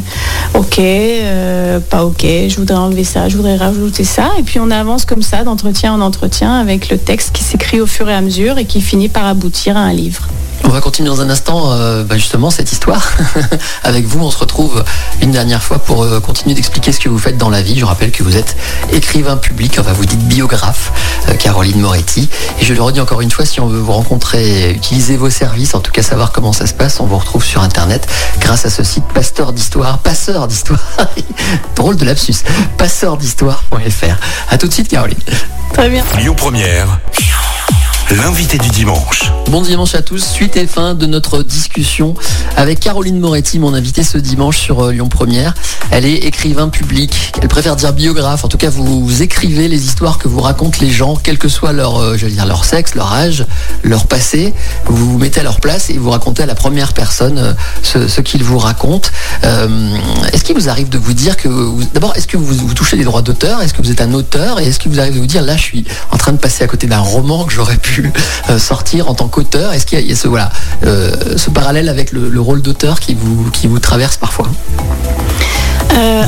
ok, 0.55 0.79
euh, 0.79 1.79
pas 1.79 2.05
ok, 2.05 2.23
je 2.23 2.57
voudrais 2.57 2.77
enlever 2.77 3.05
ça, 3.05 3.29
je 3.29 3.37
voudrais 3.37 3.57
rajouter 3.57 4.05
ça. 4.05 4.31
Et 4.38 4.43
puis 4.43 4.59
on 4.59 4.71
avance 4.71 5.05
comme 5.05 5.23
ça 5.23 5.45
d'entretien 5.45 5.93
en 5.93 6.00
entretien 6.00 6.59
avec 6.59 6.91
le 6.91 6.99
texte 6.99 7.33
qui 7.33 7.45
s'écrit 7.45 7.81
au 7.81 7.87
fur 7.87 8.09
et 8.09 8.15
à 8.15 8.21
mesure 8.21 8.59
et 8.59 8.65
qui 8.65 8.81
finit 8.81 9.09
par 9.09 9.27
aboutir 9.27 9.77
à 9.77 9.81
un 9.81 9.93
livre. 9.93 10.29
On 10.65 10.69
va 10.69 10.81
continuer 10.81 11.09
dans 11.09 11.21
un 11.21 11.31
instant 11.31 11.73
euh, 11.73 12.05
bah, 12.05 12.17
justement 12.17 12.50
cette 12.50 12.73
histoire. 12.73 13.12
Avec 13.85 14.07
vous, 14.07 14.21
on 14.21 14.31
se 14.31 14.38
retrouve 14.38 14.85
une 15.23 15.31
dernière 15.31 15.62
fois 15.62 15.79
pour 15.79 16.03
euh, 16.03 16.21
continuer 16.21 16.55
d'expliquer 16.55 16.93
ce 16.93 17.00
que 17.00 17.09
vous 17.09 17.19
faites 17.19 17.38
dans 17.38 17.49
la 17.49 17.62
vie. 17.62 17.79
Je 17.79 17.85
rappelle 17.85 18.11
que 18.11 18.23
vous 18.23 18.37
êtes 18.37 18.57
écrivain 18.93 19.37
public, 19.37 19.79
enfin 19.79 19.93
vous 19.93 20.05
dites 20.05 20.23
biographe, 20.27 20.93
euh, 21.29 21.35
Caroline 21.35 21.81
Moretti. 21.81 22.29
Et 22.61 22.65
je 22.65 22.75
le 22.75 22.83
redis 22.83 23.00
encore 23.00 23.21
une 23.21 23.31
fois, 23.31 23.45
si 23.45 23.61
on 23.61 23.67
veut 23.67 23.79
vous 23.79 23.93
rencontrer, 23.93 24.73
utiliser 24.73 25.17
vos 25.17 25.31
services, 25.31 25.75
en 25.75 25.81
tout 25.81 25.93
cas 25.93 26.03
savoir 26.03 26.33
comment 26.33 26.53
ça 26.53 26.67
se 26.67 26.75
passe, 26.75 27.00
on 27.00 27.07
vous 27.07 27.19
retrouve 27.19 27.45
sur 27.45 27.62
Internet 27.62 28.07
grâce 28.41 28.67
à 28.67 28.71
ce 28.71 28.83
site 28.83 29.05
Pasteur 29.15 29.53
d'Histoire, 29.53 29.99
Passeur 29.99 30.49
d'Histoire. 30.49 30.81
Drôle 31.77 31.97
de 31.97 32.05
lapsus. 32.05 32.45
Passeurd'histoire.fr. 32.77 34.17
A 34.50 34.59
tout 34.59 34.69
de 34.69 34.73
suite, 34.73 34.88
Caroline. 34.88 35.19
Très 35.73 35.88
bien. 35.88 36.05
Lyon 36.19 36.35
Première 36.35 36.99
l'invité 38.11 38.57
du 38.57 38.71
dimanche. 38.71 39.31
Bon 39.50 39.61
dimanche 39.61 39.95
à 39.95 40.00
tous, 40.00 40.25
suite 40.25 40.57
et 40.57 40.67
fin 40.67 40.95
de 40.95 41.05
notre 41.05 41.43
discussion 41.43 42.15
avec 42.57 42.81
Caroline 42.81 43.19
Moretti, 43.19 43.59
mon 43.59 43.75
invitée 43.75 44.03
ce 44.03 44.17
dimanche 44.17 44.59
sur 44.59 44.87
euh, 44.87 44.93
Lyon 44.93 45.09
Première. 45.11 45.55
Elle 45.91 46.07
est 46.07 46.25
écrivain 46.25 46.71
public, 46.71 47.33
elle 47.41 47.49
préfère 47.49 47.77
dire 47.77 47.93
biographe, 47.93 48.45
en 48.45 48.49
tout 48.49 48.57
cas 48.57 48.71
vous, 48.71 49.23
écrivez 49.23 49.69
les 49.69 49.85
histoires 49.85 50.19
que 50.19 50.27
vous 50.27 50.41
racontent 50.41 50.79
les 50.81 50.91
gens, 50.91 51.17
quel 51.23 51.37
que 51.37 51.49
soit 51.49 51.73
leur, 51.73 52.00
euh, 52.00 52.17
leur 52.47 52.65
sexe, 52.65 52.95
leur 52.95 53.12
âge, 53.12 53.45
leur 53.83 54.07
passé, 54.07 54.55
vous 54.87 55.12
vous 55.12 55.19
mettez 55.19 55.41
à 55.41 55.43
leur 55.43 55.61
place 55.61 55.91
et 55.91 55.99
vous 55.99 56.11
racontez 56.11 56.43
à 56.43 56.47
la 56.47 56.55
première 56.55 56.95
personne 56.95 57.38
euh, 57.38 58.09
ce, 58.09 58.21
qu'ils 58.23 58.43
vous 58.43 58.59
racontent. 58.59 59.11
est-ce 59.43 60.45
qu'il 60.45 60.57
vous 60.57 60.69
arrive 60.71 60.88
de 60.88 60.99
vous 60.99 61.12
dire 61.12 61.37
que, 61.37 61.49
d'abord, 61.93 62.15
est-ce 62.17 62.27
que 62.27 62.38
vous, 62.38 62.55
vous 62.55 62.75
touchez 62.75 62.97
des 62.97 63.05
droits 63.05 63.23
d'auteur? 63.23 63.61
Est-ce 63.61 63.75
que 63.75 63.83
vous 63.83 63.91
êtes 63.91 64.00
un 64.00 64.15
auteur? 64.15 64.61
Et 64.61 64.67
est-ce 64.67 64.79
qu'il 64.79 64.91
vous 64.91 65.00
arrive 65.00 65.15
de 65.15 65.21
vous 65.21 65.27
dire, 65.27 65.43
là 65.43 65.57
je 65.57 65.62
suis 65.62 65.85
en 66.11 66.17
train 66.17 66.33
de 66.33 66.38
passer 66.38 66.65
à 66.65 66.67
côté 66.67 66.87
d'un 66.87 67.00
roman 67.00 67.45
que 67.45 67.53
j'aurais 67.53 67.77
pu 67.77 67.98
euh, 68.50 68.59
sortir 68.59 69.09
en 69.09 69.14
tant 69.14 69.28
qu'auteur. 69.28 69.73
Est-ce 69.73 69.87
qu'il 69.87 70.00
y, 70.00 70.12
a 70.12 70.17
ce, 70.17 70.28
voilà, 70.28 70.50
euh, 70.85 71.37
ce 71.37 71.50
parallèle 71.50 71.88
avec 71.88 72.12
le, 72.12 72.40
rôle 72.40 72.62
d'auteur 72.62 73.00
qui 73.00 73.14
vous, 73.14 73.50
qui 73.50 73.67
vous 73.67 73.78
traverse 73.78 74.17
parfois? 74.17 74.47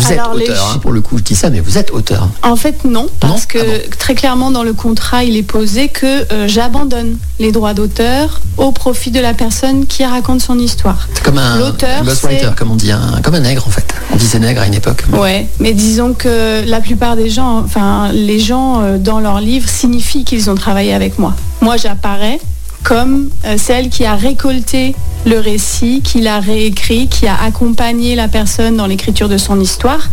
Vous 0.00 0.12
êtes 0.12 0.20
auteur, 0.20 0.72
hein, 0.74 0.78
pour 0.78 0.92
le 0.92 1.00
coup, 1.00 1.18
je 1.18 1.22
dis 1.22 1.34
ça, 1.34 1.50
mais 1.50 1.60
vous 1.60 1.78
êtes 1.78 1.90
auteur. 1.90 2.28
En 2.42 2.56
fait, 2.56 2.84
non, 2.84 3.08
parce 3.20 3.46
que 3.46 3.58
ah 3.58 3.96
très 3.98 4.14
clairement 4.14 4.50
dans 4.50 4.62
le 4.62 4.72
contrat, 4.72 5.24
il 5.24 5.36
est 5.36 5.42
posé 5.42 5.88
que 5.88 6.26
j'abandonne 6.46 7.16
les 7.38 7.52
droits 7.52 7.74
d'auteur 7.74 8.40
au 8.56 8.72
profit 8.72 9.10
de 9.10 9.20
la 9.20 9.34
personne 9.34 9.86
qui 9.86 10.04
raconte 10.04 10.40
son 10.40 10.58
histoire. 10.58 11.08
C'est 11.14 11.22
comme 11.22 11.38
un 11.38 11.72
ghostwriter, 12.02 12.50
comme 12.56 12.70
on 12.70 12.76
dit, 12.76 12.92
un, 12.92 13.20
comme 13.22 13.34
un 13.34 13.40
nègre 13.40 13.66
en 13.66 13.70
fait. 13.70 13.94
On 14.12 14.16
disait 14.16 14.38
nègre 14.38 14.62
à 14.62 14.66
une 14.66 14.74
époque. 14.74 15.04
Ouais, 15.12 15.46
mais 15.58 15.72
disons 15.72 16.14
que 16.14 16.64
la 16.66 16.80
plupart 16.80 17.16
des 17.16 17.30
gens, 17.30 17.58
enfin 17.58 18.10
les 18.12 18.38
gens 18.38 18.98
dans 18.98 19.20
leurs 19.20 19.40
livres 19.40 19.68
signifient 19.68 20.24
qu'ils 20.24 20.50
ont 20.50 20.54
travaillé 20.54 20.92
avec 20.92 21.18
moi 21.18 21.34
moi 21.60 21.76
j'apparais 21.76 22.40
comme 22.84 23.30
euh, 23.44 23.56
celle 23.58 23.88
qui 23.88 24.04
a 24.04 24.14
récolté 24.14 24.94
le 25.26 25.38
récit, 25.38 26.00
qui 26.02 26.20
l'a 26.20 26.40
réécrit, 26.40 27.08
qui 27.08 27.26
a 27.26 27.36
accompagné 27.42 28.14
la 28.14 28.28
personne 28.28 28.76
dans 28.76 28.86
l'écriture 28.86 29.28
de 29.28 29.38
son 29.38 29.60
histoire. 29.60 30.08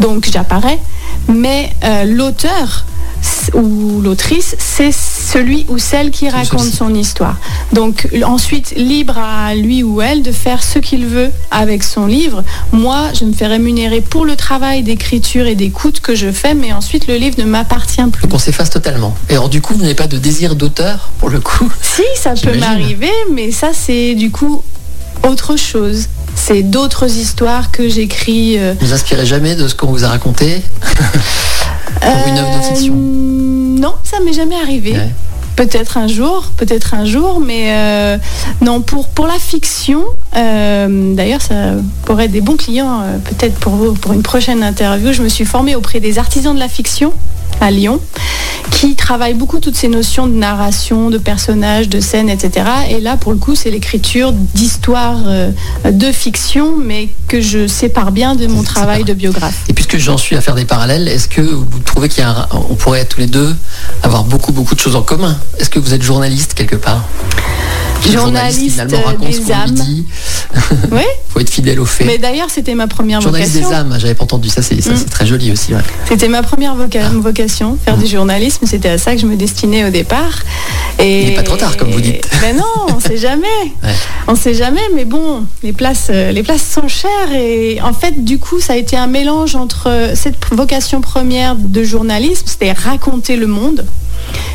Donc 0.00 0.28
j'apparais. 0.30 0.78
Mais 1.28 1.70
euh, 1.84 2.04
l'auteur 2.04 2.84
ou 3.54 4.00
l'autrice, 4.00 4.56
c'est 4.58 4.92
celui 4.92 5.66
ou 5.68 5.78
celle 5.78 6.10
qui 6.10 6.28
raconte 6.28 6.64
son 6.64 6.94
histoire. 6.94 7.38
Donc 7.72 8.08
ensuite, 8.24 8.72
libre 8.76 9.18
à 9.18 9.54
lui 9.54 9.82
ou 9.82 10.00
elle 10.00 10.22
de 10.22 10.32
faire 10.32 10.62
ce 10.62 10.78
qu'il 10.78 11.06
veut 11.06 11.30
avec 11.50 11.82
son 11.82 12.06
livre. 12.06 12.44
Moi, 12.72 13.08
je 13.18 13.24
me 13.24 13.32
fais 13.32 13.46
rémunérer 13.46 14.00
pour 14.00 14.24
le 14.24 14.36
travail 14.36 14.82
d'écriture 14.82 15.46
et 15.46 15.54
d'écoute 15.54 16.00
que 16.00 16.14
je 16.14 16.30
fais, 16.30 16.54
mais 16.54 16.72
ensuite 16.72 17.06
le 17.06 17.16
livre 17.16 17.36
ne 17.38 17.44
m'appartient 17.44 18.02
plus. 18.12 18.22
Donc 18.22 18.34
on 18.34 18.38
s'efface 18.38 18.70
totalement. 18.70 19.16
Et 19.28 19.32
alors 19.32 19.48
du 19.48 19.60
coup, 19.60 19.74
vous 19.74 19.82
n'avez 19.82 19.94
pas 19.94 20.06
de 20.06 20.18
désir 20.18 20.54
d'auteur 20.54 21.10
pour 21.18 21.28
le 21.28 21.40
coup? 21.40 21.70
Si, 21.82 22.02
ça 22.16 22.34
peut 22.34 22.56
m'arriver, 22.58 23.10
mais 23.32 23.50
ça 23.50 23.70
c'est 23.72 24.14
du 24.14 24.30
coup 24.30 24.62
autre 25.28 25.56
chose. 25.56 26.06
C'est 26.34 26.62
d'autres 26.62 27.16
histoires 27.16 27.70
que 27.70 27.88
j'écris. 27.88 28.58
Euh, 28.58 28.74
vous 28.80 28.92
inspirez 28.92 29.26
jamais 29.26 29.54
de 29.56 29.68
ce 29.68 29.74
qu'on 29.74 29.88
vous 29.88 30.04
a 30.04 30.08
raconté? 30.08 30.62
pour 32.00 32.28
une 32.28 32.38
œuvre 32.38 32.58
de 32.58 32.62
fiction 32.64 32.94
euh, 32.94 33.78
Non, 33.80 33.94
ça 34.04 34.18
m'est 34.24 34.32
jamais 34.32 34.56
arrivé. 34.56 34.94
Peut-être 35.56 35.98
un 35.98 36.06
jour, 36.06 36.44
peut-être 36.56 36.94
un 36.94 37.04
jour, 37.04 37.38
mais 37.38 37.66
euh, 37.68 38.16
non, 38.62 38.80
pour, 38.80 39.08
pour 39.08 39.26
la 39.26 39.38
fiction, 39.38 40.04
d'ailleurs, 40.34 41.42
ça 41.42 41.74
pourrait 42.04 42.24
être 42.26 42.32
des 42.32 42.40
bons 42.40 42.56
clients, 42.56 43.02
peut-être 43.24 43.58
pour 43.58 43.74
vous, 43.74 43.92
pour 43.92 44.12
une 44.12 44.22
prochaine 44.22 44.62
interview. 44.62 45.12
Je 45.12 45.22
me 45.22 45.28
suis 45.28 45.44
formée 45.44 45.76
auprès 45.76 46.00
des 46.00 46.18
artisans 46.18 46.54
de 46.54 46.60
la 46.60 46.68
fiction 46.68 47.12
à 47.60 47.70
Lyon, 47.70 48.00
qui 48.70 48.94
travaille 48.94 49.34
beaucoup 49.34 49.60
toutes 49.60 49.76
ces 49.76 49.88
notions 49.88 50.26
de 50.26 50.34
narration, 50.34 51.10
de 51.10 51.18
personnages, 51.18 51.88
de 51.88 52.00
scènes, 52.00 52.28
etc. 52.28 52.66
Et 52.90 53.00
là, 53.00 53.16
pour 53.16 53.32
le 53.32 53.38
coup, 53.38 53.54
c'est 53.54 53.70
l'écriture 53.70 54.32
d'histoires 54.32 55.20
euh, 55.26 55.50
de 55.84 56.12
fiction, 56.12 56.76
mais 56.76 57.08
que 57.28 57.40
je 57.40 57.66
sépare 57.66 58.12
bien 58.12 58.34
de 58.34 58.46
mon 58.46 58.62
travail 58.62 59.04
de 59.04 59.14
biographe. 59.14 59.64
Et 59.68 59.72
puisque 59.72 59.98
j'en 59.98 60.16
suis 60.16 60.36
à 60.36 60.40
faire 60.40 60.54
des 60.54 60.64
parallèles, 60.64 61.08
est-ce 61.08 61.28
que 61.28 61.40
vous 61.40 61.66
trouvez 61.84 62.08
qu'on 62.08 62.74
pourrait 62.74 63.04
tous 63.04 63.20
les 63.20 63.26
deux 63.26 63.54
avoir 64.02 64.24
beaucoup, 64.24 64.52
beaucoup 64.52 64.74
de 64.74 64.80
choses 64.80 64.96
en 64.96 65.02
commun? 65.02 65.36
Est-ce 65.58 65.70
que 65.70 65.78
vous 65.78 65.94
êtes 65.94 66.02
journaliste 66.02 66.54
quelque 66.54 66.76
part? 66.76 67.04
Journaliste, 68.08 68.80
des 68.86 69.52
âmes. 69.52 69.74
Oui. 70.90 71.02
faut 71.28 71.40
être 71.40 71.50
fidèle 71.50 71.78
aux 71.78 71.84
faits. 71.84 72.06
Mais 72.06 72.18
d'ailleurs, 72.18 72.48
c'était 72.50 72.74
ma 72.74 72.88
première 72.88 73.20
journaliste 73.20 73.52
vocation. 73.52 73.70
Journaliste 73.70 73.88
des 73.88 73.94
âmes, 73.94 74.00
j'avais 74.00 74.14
pas 74.14 74.24
entendu 74.24 74.48
ça, 74.48 74.62
c'est 74.62 74.84
mm. 74.84 75.04
très 75.04 75.26
joli 75.26 75.52
aussi. 75.52 75.72
C'était 76.08 76.28
ma 76.28 76.42
première 76.42 76.74
ah. 76.76 77.10
vocation, 77.14 77.78
faire 77.84 77.96
du 77.96 78.06
journalisme, 78.06 78.66
c'était 78.66 78.88
à 78.88 78.98
ça 78.98 79.14
que 79.14 79.20
je 79.20 79.26
me 79.26 79.36
destinais 79.36 79.84
au 79.84 79.90
départ. 79.90 80.40
Et... 80.98 81.22
Il 81.22 81.28
n'est 81.28 81.34
pas 81.34 81.42
trop 81.42 81.56
tard, 81.56 81.76
comme 81.76 81.90
vous 81.90 82.00
dites. 82.00 82.28
Mais 82.42 82.52
non, 82.54 82.64
on 82.88 82.96
ne 82.96 83.00
sait 83.00 83.16
jamais. 83.16 83.46
On 84.26 84.32
ne 84.32 84.36
sait 84.36 84.54
jamais, 84.54 84.80
mais 84.94 85.04
bon, 85.04 85.44
les 85.62 85.72
places, 85.72 86.08
euh, 86.10 86.32
les 86.32 86.42
places 86.42 86.68
sont 86.68 86.88
chères. 86.88 87.32
Et 87.32 87.80
en 87.82 87.92
fait, 87.92 88.24
du 88.24 88.38
coup, 88.38 88.60
ça 88.60 88.72
a 88.72 88.76
été 88.76 88.96
un 88.96 89.06
mélange 89.06 89.54
entre 89.54 90.10
cette 90.14 90.36
vocation 90.50 91.00
première 91.00 91.56
de 91.56 91.82
journalisme, 91.82 92.44
c'était 92.46 92.72
raconter 92.72 93.36
le 93.36 93.46
monde, 93.46 93.86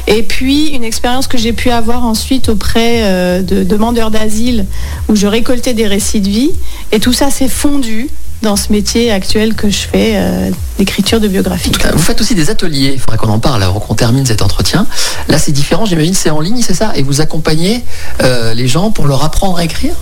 et 0.08 0.24
puis 0.24 0.68
une 0.68 0.84
expérience 0.84 1.28
que 1.28 1.38
j'ai 1.38 1.54
pu 1.54 1.70
avoir 1.70 2.06
ensuite 2.06 2.50
auprès 2.50 3.04
euh, 3.04 3.42
de 3.42 3.64
demandeurs 3.64 4.12
d'asile 4.12 4.66
où 5.10 5.16
je 5.16 5.28
récoltais 5.28 5.74
des 5.74 5.88
récits 5.88 6.22
de 6.22 6.30
vie. 6.30 6.52
Et 6.92 7.00
tout 7.00 7.14
ça 7.14 7.32
s'est 7.32 7.48
fondu 7.48 8.10
dans 8.42 8.56
ce 8.56 8.72
métier 8.72 9.12
actuel 9.12 9.56
que 9.56 9.70
je 9.70 9.80
fais 9.80 10.14
euh, 10.16 10.52
d'écriture 10.78 11.20
de 11.20 11.28
biographie. 11.28 11.72
Vous 11.94 12.02
faites 12.02 12.22
aussi 12.22 12.36
des 12.36 12.50
ateliers, 12.50 12.92
il 12.94 13.00
faudrait 13.00 13.18
qu'on 13.18 13.30
en 13.30 13.40
parle 13.40 13.64
avant 13.64 13.80
qu'on 13.80 13.96
termine 13.96 14.26
cet 14.26 14.42
entretien. 14.42 14.86
Là 15.28 15.40
c'est 15.40 15.52
différent, 15.52 15.86
j'imagine 15.86 16.14
c'est 16.14 16.30
en 16.30 16.42
ligne, 16.42 16.62
c'est 16.62 16.76
ça? 16.76 16.92
Et 16.96 17.02
vous 17.02 17.22
accompagnez 17.22 17.84
euh, 18.22 18.54
les 18.54 18.68
gens 18.68 18.92
pour 18.92 19.08
leur 19.08 19.24
apprendre 19.24 19.58
à 19.58 19.64
écrire? 19.64 19.96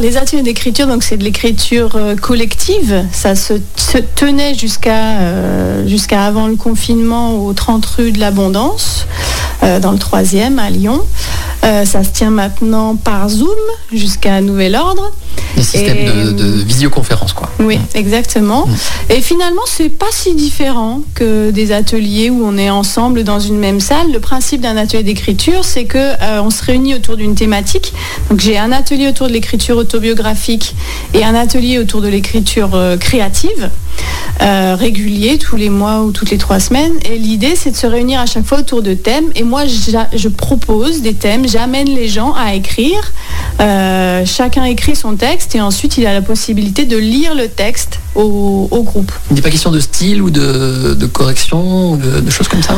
Les 0.00 0.16
ateliers 0.16 0.42
d'écriture, 0.42 0.86
donc 0.86 1.02
c'est 1.02 1.16
de 1.16 1.24
l'écriture 1.24 1.96
euh, 1.96 2.16
collective. 2.16 3.04
Ça 3.12 3.34
se, 3.34 3.54
tenait 4.16 4.54
jusqu'à 4.54 5.84
jusqu'à 5.86 6.24
avant 6.24 6.46
le 6.46 6.56
confinement 6.56 7.36
au 7.44 7.52
30 7.52 7.84
rue 7.86 8.12
de 8.12 8.18
l'Abondance, 8.18 9.06
dans 9.62 9.92
le 9.92 9.98
3e 9.98 10.58
à 10.58 10.70
Lyon. 10.70 11.02
ça 11.62 12.04
se 12.04 12.10
tient 12.10 12.30
maintenant 12.30 12.96
par 12.96 13.28
Zoom 13.28 13.48
jusqu'à 13.92 14.40
nouvel 14.40 14.74
ordre. 14.74 15.12
Des 15.56 15.62
systèmes 15.62 15.98
Et- 15.98 16.04
de, 16.06 16.32
de 16.32 16.44
visioconférence, 16.62 17.32
quoi. 17.32 17.48
Oui, 17.60 17.78
exactement. 17.94 18.66
Mm. 18.66 18.74
Et 19.10 19.20
finalement, 19.20 19.62
c'est 19.66 19.88
pas 19.88 20.10
si 20.10 20.34
différent 20.34 21.02
que 21.14 21.50
des 21.50 21.72
ateliers 21.72 22.30
où 22.30 22.44
on 22.44 22.56
est 22.56 22.70
ensemble 22.70 23.24
dans 23.24 23.40
une 23.40 23.58
même 23.58 23.80
salle. 23.80 24.12
Le 24.12 24.20
principe 24.20 24.60
d'un 24.60 24.76
atelier 24.76 25.02
d'écriture, 25.02 25.64
c'est 25.64 25.84
que 25.84 25.98
euh, 25.98 26.42
on 26.42 26.50
se 26.50 26.62
réunit 26.64 26.94
autour 26.94 27.16
d'une 27.16 27.34
thématique. 27.34 27.92
Donc 28.30 28.40
j'ai 28.40 28.58
un 28.58 28.72
atelier 28.72 29.08
autour 29.08 29.28
de 29.28 29.32
l'écriture 29.32 29.76
autobiographique 29.76 30.74
et 31.14 31.24
un 31.24 31.34
atelier 31.34 31.78
autour 31.78 32.00
de 32.00 32.08
l'écriture 32.08 32.70
euh, 32.74 32.96
créative. 32.96 33.70
Euh, 34.42 34.76
régulier 34.78 35.38
tous 35.38 35.56
les 35.56 35.70
mois 35.70 36.02
ou 36.02 36.12
toutes 36.12 36.30
les 36.30 36.38
trois 36.38 36.60
semaines. 36.60 36.92
Et 37.10 37.18
l'idée 37.18 37.54
c'est 37.56 37.70
de 37.70 37.76
se 37.76 37.86
réunir 37.86 38.20
à 38.20 38.26
chaque 38.26 38.44
fois 38.44 38.58
autour 38.58 38.82
de 38.82 38.94
thèmes. 38.94 39.26
Et 39.34 39.42
moi 39.42 39.64
je 39.66 40.28
propose 40.28 41.02
des 41.02 41.14
thèmes. 41.14 41.48
J'amène 41.48 41.88
les 41.88 42.08
gens 42.08 42.34
à 42.34 42.54
écrire. 42.54 43.12
Euh, 43.60 44.24
chacun 44.26 44.64
écrit 44.64 44.96
son 44.96 45.16
texte 45.16 45.54
et 45.54 45.60
ensuite 45.60 45.98
il 45.98 46.06
a 46.06 46.12
la 46.12 46.22
possibilité 46.22 46.84
de 46.84 46.96
lire 46.96 47.34
le 47.34 47.48
texte 47.48 48.00
au, 48.14 48.68
groupe. 48.84 49.12
Il 49.30 49.34
n'est 49.36 49.42
pas 49.42 49.50
question 49.50 49.70
de 49.70 49.80
style 49.80 50.22
ou 50.22 50.30
de, 50.30 51.06
correction 51.06 51.92
ou 51.92 51.96
de, 51.96 52.20
de 52.20 52.30
choses 52.30 52.48
comme 52.48 52.62
ça? 52.62 52.76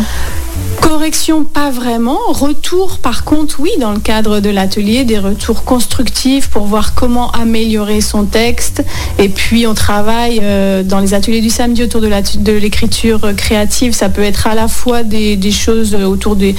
Correction, 0.89 1.43
pas 1.43 1.71
vraiment. 1.71 2.21
Retour, 2.29 2.99
par 2.99 3.25
contre, 3.25 3.57
oui, 3.59 3.73
dans 3.81 3.91
le 3.91 3.99
cadre 3.99 4.39
de 4.39 4.51
l'atelier, 4.51 5.03
des 5.03 5.19
retours 5.19 5.65
constructifs 5.65 6.49
pour 6.49 6.67
voir 6.67 6.95
comment 6.95 7.33
améliorer 7.33 8.01
son 8.01 8.25
texte. 8.25 8.85
Et 9.19 9.29
puis, 9.29 9.67
on 9.67 9.75
travaille 9.75 10.39
euh, 10.41 10.85
dans 10.85 11.01
les 11.01 11.13
ateliers 11.13 11.41
du 11.41 11.51
samedi 11.51 11.83
autour 11.83 12.01
de 12.01 12.53
l'écriture 12.53 13.35
créative. 13.37 13.95
Ça 13.95 14.09
peut 14.09 14.23
être 14.23 14.47
à 14.47 14.55
la 14.55 14.69
fois 14.69 15.03
des, 15.03 15.51
choses 15.51 15.97
autour 15.97 16.37
des, 16.37 16.55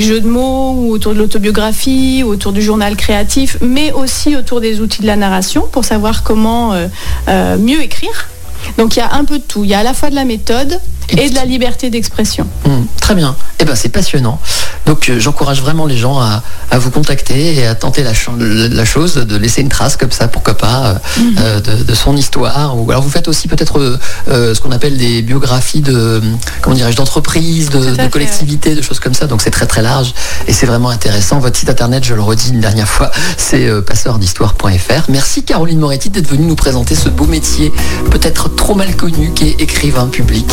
jeux 0.00 0.20
de 0.20 0.28
mots, 0.28 0.72
ou 0.72 0.90
autour 0.90 1.14
de 1.14 1.18
l'autobiographie, 1.18 2.24
ou 2.24 2.30
autour 2.30 2.50
du 2.50 2.62
journal 2.62 2.96
créatif, 2.96 3.56
mais 3.60 3.92
aussi 3.92 4.34
autour 4.34 4.60
des 4.60 4.80
outils 4.80 5.02
de 5.02 5.06
la 5.06 5.16
narration 5.16 5.68
pour 5.70 5.84
savoir 5.84 6.24
comment 6.24 6.72
euh, 6.72 6.88
euh, 7.28 7.56
mieux 7.56 7.80
écrire. 7.80 8.30
Donc, 8.78 8.96
il 8.96 8.98
y 8.98 9.02
a 9.02 9.14
un 9.14 9.24
peu 9.24 9.38
de 9.38 9.44
tout. 9.44 9.62
Il 9.62 9.70
y 9.70 9.74
a 9.74 9.78
à 9.78 9.84
la 9.84 9.94
fois 9.94 10.10
de 10.10 10.16
la 10.16 10.24
méthode 10.24 10.80
et 11.18 11.30
de 11.30 11.34
la 11.34 11.44
liberté 11.44 11.90
d'expression. 11.90 12.46
Hmm, 12.64 12.84
Très 13.00 13.14
bien. 13.14 13.34
Eh 13.58 13.64
ben, 13.64 13.74
c'est 13.74 13.88
passionnant. 13.88 14.38
Donc, 14.86 15.08
euh, 15.08 15.18
j'encourage 15.20 15.60
vraiment 15.62 15.86
les 15.86 15.96
gens 15.96 16.18
à, 16.20 16.42
à 16.70 16.78
vous 16.78 16.90
contacter 16.90 17.54
et 17.56 17.66
à 17.66 17.74
tenter 17.74 18.02
la, 18.02 18.14
ch- 18.14 18.28
la- 18.38 18.84
chose, 18.84 19.14
de 19.14 19.36
laisser 19.36 19.60
une 19.60 19.68
trace 19.68 19.96
comme 19.96 20.10
ça, 20.12 20.28
pourquoi 20.28 20.56
pas, 20.56 20.86
euh, 20.86 20.94
Mhm. 21.20 21.34
euh, 21.38 21.60
de, 21.60 21.82
de 21.84 21.94
son 21.94 22.16
histoire. 22.16 22.76
Ou 22.78 22.90
alors, 22.90 23.02
vous 23.02 23.10
faites 23.10 23.28
aussi 23.28 23.46
peut-être 23.48 23.98
euh, 24.28 24.54
ce 24.54 24.60
qu'on 24.60 24.70
appelle 24.72 24.96
des 24.96 25.22
biographies 25.22 25.80
de, 25.80 26.20
comment 26.62 26.74
dirais-je, 26.76 26.96
d'entreprises, 26.96 27.70
de, 27.70 28.08
collectivités, 28.08 28.74
de 28.74 28.82
choses 28.82 29.00
comme 29.00 29.14
ça. 29.14 29.26
Donc, 29.26 29.42
c'est 29.42 29.50
très 29.50 29.66
très 29.66 29.82
large 29.82 30.12
et 30.48 30.52
c'est 30.52 30.66
vraiment 30.66 30.90
intéressant. 30.90 31.38
Votre 31.38 31.58
site 31.58 31.68
internet, 31.70 32.04
je 32.04 32.14
le 32.14 32.22
redis 32.22 32.50
une 32.50 32.60
dernière 32.60 32.88
fois, 32.88 33.10
c'est 33.36 33.68
passeurdhistoire.fr. 33.82 35.04
Merci 35.10 35.42
Caroline 35.44 35.78
Moretti 35.78 36.10
d'être 36.10 36.28
venue 36.28 36.46
nous 36.46 36.56
présenter 36.56 36.94
ce 36.94 37.08
beau 37.08 37.26
métier, 37.26 37.72
peut-être 38.10 38.54
trop 38.54 38.74
mal 38.74 38.96
connu, 38.96 39.32
qui 39.34 39.48
est 39.48 39.60
écrivain 39.60 40.06
public 40.06 40.46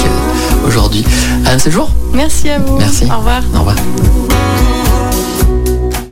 aujourd'hui. 0.65 1.05
À 1.45 1.51
un 1.51 1.55
de 1.55 1.61
ces 1.61 1.71
jours. 1.71 1.89
Merci 2.13 2.49
à 2.49 2.59
vous. 2.59 2.77
Merci. 2.77 3.05
Au 3.05 3.17
revoir. 3.17 3.41
Au 3.53 3.59
revoir. 3.59 3.75